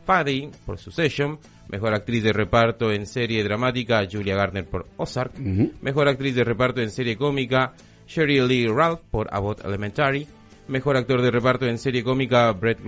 McFadden 0.00 0.50
por 0.66 0.78
Succession. 0.78 1.38
Mejor 1.68 1.94
actriz 1.94 2.24
de 2.24 2.32
reparto 2.32 2.92
en 2.92 3.06
serie 3.06 3.44
dramática, 3.44 4.06
Julia 4.10 4.34
Garner 4.34 4.66
por 4.66 4.86
Ozark. 4.96 5.38
Mejor 5.38 6.08
actriz 6.08 6.34
de 6.34 6.42
reparto 6.42 6.80
en 6.80 6.90
serie 6.90 7.16
cómica, 7.16 7.74
Sherry 8.08 8.40
Lee 8.40 8.66
Ralph 8.66 9.02
por 9.10 9.32
Abbott 9.32 9.64
Elementary. 9.64 10.26
Mejor 10.66 10.96
actor 10.96 11.22
de 11.22 11.30
reparto 11.30 11.66
en 11.66 11.78
serie 11.78 12.02
cómica, 12.02 12.50
Brett 12.52 12.80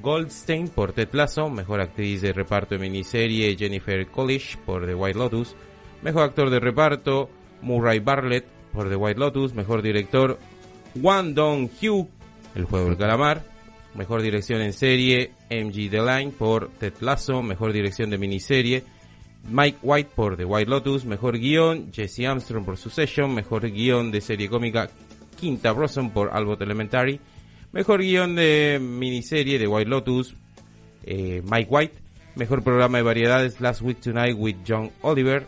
Goldstein 0.00 0.68
por 0.68 0.92
Ted 0.92 1.08
Lasso. 1.12 1.50
Mejor 1.50 1.80
actriz 1.80 2.22
de 2.22 2.32
reparto 2.32 2.76
en 2.76 2.82
miniserie, 2.82 3.56
Jennifer 3.56 4.06
Coolidge 4.06 4.56
por 4.64 4.86
The 4.86 4.94
White 4.94 5.18
Lotus. 5.18 5.56
Mejor 6.02 6.22
actor 6.22 6.50
de 6.50 6.60
reparto, 6.60 7.28
Murray 7.60 7.98
Bartlett 7.98 8.44
por 8.72 8.88
The 8.88 8.96
White 8.96 9.18
Lotus. 9.18 9.54
Mejor 9.54 9.82
director, 9.82 10.38
Wan 10.94 11.34
Dong-hyuk, 11.34 12.08
El 12.54 12.64
Juego 12.64 12.86
del 12.86 12.98
Calamar. 12.98 13.51
Mejor 13.94 14.22
dirección 14.22 14.62
en 14.62 14.72
serie, 14.72 15.32
MG 15.50 15.90
The 15.90 16.00
Line 16.00 16.32
por 16.32 16.70
Ted 16.78 16.94
Lasso. 17.00 17.42
Mejor 17.42 17.72
dirección 17.72 18.08
de 18.10 18.18
miniserie, 18.18 18.84
Mike 19.50 19.78
White 19.82 20.10
por 20.14 20.36
The 20.36 20.44
White 20.44 20.70
Lotus. 20.70 21.04
Mejor 21.04 21.38
guion, 21.38 21.92
Jesse 21.92 22.26
Armstrong 22.26 22.64
por 22.64 22.78
Succession. 22.78 23.34
Mejor 23.34 23.70
guion 23.70 24.10
de 24.10 24.20
serie 24.20 24.48
cómica, 24.48 24.88
Quinta 25.38 25.72
Brosson 25.72 26.10
por 26.10 26.30
Albert 26.32 26.62
Elementary. 26.62 27.20
Mejor 27.72 28.00
guion 28.00 28.34
de 28.34 28.78
miniserie, 28.80 29.58
The 29.58 29.66
White 29.66 29.90
Lotus, 29.90 30.36
eh, 31.04 31.42
Mike 31.44 31.68
White. 31.70 31.94
Mejor 32.34 32.62
programa 32.62 32.98
de 32.98 33.04
variedades, 33.04 33.60
Last 33.60 33.82
Week 33.82 34.00
Tonight 34.00 34.36
with 34.38 34.56
John 34.66 34.90
Oliver. 35.02 35.46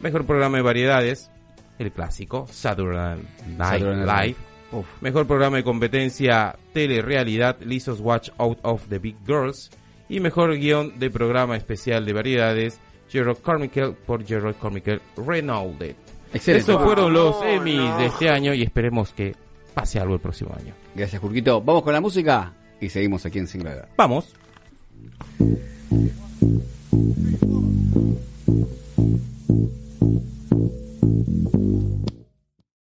Mejor 0.00 0.24
programa 0.24 0.56
de 0.56 0.62
variedades, 0.62 1.30
el 1.78 1.92
clásico, 1.92 2.46
Saturday 2.50 3.18
Night 3.46 3.80
Saturday 3.80 4.06
Night 4.06 4.26
Live. 4.26 4.36
Uf. 4.72 4.86
Mejor 5.00 5.26
programa 5.26 5.56
de 5.56 5.64
competencia 5.64 6.56
Telerealidad, 6.72 7.60
Lizzo's 7.60 8.00
Watch 8.00 8.30
Out 8.38 8.58
of 8.62 8.88
the 8.88 8.98
Big 8.98 9.16
Girls. 9.26 9.70
Y 10.08 10.20
mejor 10.20 10.56
guion 10.56 10.98
de 10.98 11.10
programa 11.10 11.56
especial 11.56 12.06
de 12.06 12.12
variedades, 12.14 12.80
Gerard 13.10 13.38
Carmichael 13.38 13.94
por 14.06 14.24
Gerard 14.24 14.56
Carmichael 14.56 15.02
Reynolds. 15.16 15.96
Excelente. 16.32 16.60
Estos 16.60 16.82
fueron 16.82 17.12
los 17.12 17.42
Emmys 17.42 17.96
de 17.98 18.06
este 18.06 18.28
año 18.28 18.54
y 18.54 18.62
esperemos 18.62 19.12
que 19.12 19.34
pase 19.74 19.98
algo 19.98 20.14
el 20.14 20.20
próximo 20.20 20.54
año. 20.58 20.74
Gracias, 20.94 21.20
Jurquito. 21.20 21.60
Vamos 21.62 21.82
con 21.82 21.92
la 21.92 22.00
música 22.00 22.52
y 22.80 22.88
seguimos 22.88 23.24
aquí 23.26 23.38
en 23.38 23.46
Singular. 23.46 23.88
Vamos. 23.96 24.34